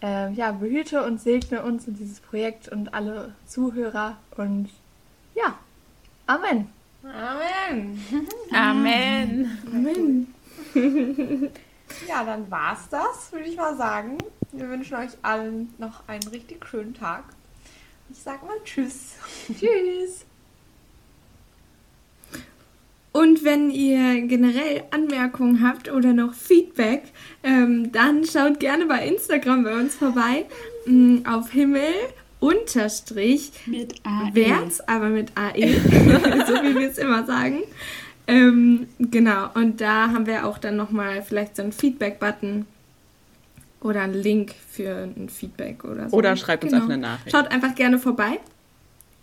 ähm, 0.00 0.34
ja, 0.34 0.52
behüte 0.52 1.04
und 1.04 1.20
segne 1.20 1.62
uns 1.62 1.88
und 1.88 1.98
dieses 1.98 2.20
Projekt 2.20 2.68
und 2.68 2.94
alle 2.94 3.34
Zuhörer 3.46 4.16
und 4.36 4.68
ja, 5.34 5.58
Amen. 6.28 6.68
Amen. 7.02 7.98
Amen. 8.52 9.58
Amen. 9.72 10.34
Ja, 12.06 12.22
dann 12.22 12.50
war's 12.50 12.86
das, 12.90 13.32
würde 13.32 13.46
ich 13.48 13.56
mal 13.56 13.74
sagen. 13.78 14.18
Wir 14.52 14.68
wünschen 14.68 14.94
euch 14.98 15.12
allen 15.22 15.72
noch 15.78 16.06
einen 16.06 16.28
richtig 16.28 16.66
schönen 16.66 16.92
Tag. 16.92 17.24
Ich 18.10 18.18
sag 18.18 18.42
mal 18.46 18.58
Tschüss. 18.62 19.14
Tschüss. 19.58 20.26
Und 23.38 23.44
wenn 23.44 23.70
ihr 23.70 24.22
generell 24.22 24.82
Anmerkungen 24.90 25.62
habt 25.62 25.90
oder 25.90 26.12
noch 26.12 26.34
Feedback, 26.34 27.02
ähm, 27.42 27.92
dann 27.92 28.24
schaut 28.24 28.60
gerne 28.60 28.86
bei 28.86 29.06
Instagram 29.06 29.64
bei 29.64 29.74
uns 29.74 29.94
vorbei 29.94 30.46
mm, 30.86 31.18
auf 31.26 31.50
unterstrich 32.40 33.50
Mit 33.66 33.94
A. 34.04 34.30
Werts, 34.32 34.80
aber 34.88 35.08
mit 35.08 35.32
AE, 35.34 35.54
so 35.56 36.54
wie 36.62 36.78
wir 36.78 36.90
es 36.90 36.98
immer 36.98 37.24
sagen. 37.24 37.60
Ähm, 38.26 38.86
genau, 38.98 39.50
und 39.54 39.80
da 39.80 40.10
haben 40.10 40.26
wir 40.26 40.46
auch 40.46 40.58
dann 40.58 40.76
nochmal 40.76 41.22
vielleicht 41.22 41.56
so 41.56 41.62
einen 41.62 41.72
Feedback-Button 41.72 42.66
oder 43.80 44.02
einen 44.02 44.14
Link 44.14 44.54
für 44.68 45.08
ein 45.16 45.28
Feedback 45.28 45.84
oder 45.84 46.08
so. 46.10 46.16
Oder 46.16 46.36
schreibt 46.36 46.64
uns 46.64 46.72
einfach 46.72 46.88
eine 46.88 46.98
Nachricht. 46.98 47.34
Schaut 47.34 47.50
einfach 47.50 47.74
gerne 47.74 47.98
vorbei. 47.98 48.38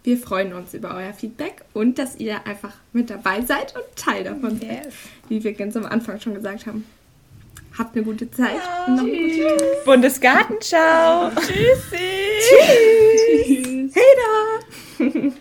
Wir 0.05 0.17
freuen 0.19 0.53
uns 0.53 0.75
über 0.75 0.93
euer 0.95 1.13
Feedback 1.13 1.63
und 1.73 1.97
dass 1.97 2.17
ihr 2.17 2.45
einfach 2.45 2.73
mit 2.93 3.09
dabei 3.09 3.41
seid 3.41 3.75
und 3.75 3.83
Teil 3.95 4.23
davon 4.23 4.59
seid, 4.59 4.93
wie 5.29 5.43
wir 5.43 5.53
ganz 5.53 5.75
am 5.75 5.83
Anfang 5.83 6.19
schon 6.19 6.35
gesagt 6.35 6.67
haben. 6.67 6.85
Habt 7.75 7.95
eine 7.95 8.05
gute 8.05 8.29
Zeit 8.29 8.61
und 8.85 8.97
noch 8.97 9.03
einen 9.03 9.11
guten 9.11 9.57
Tag. 9.57 9.83
Bundesgartenschau. 9.85 11.31
Hey 13.93 14.11
da! 14.99 15.31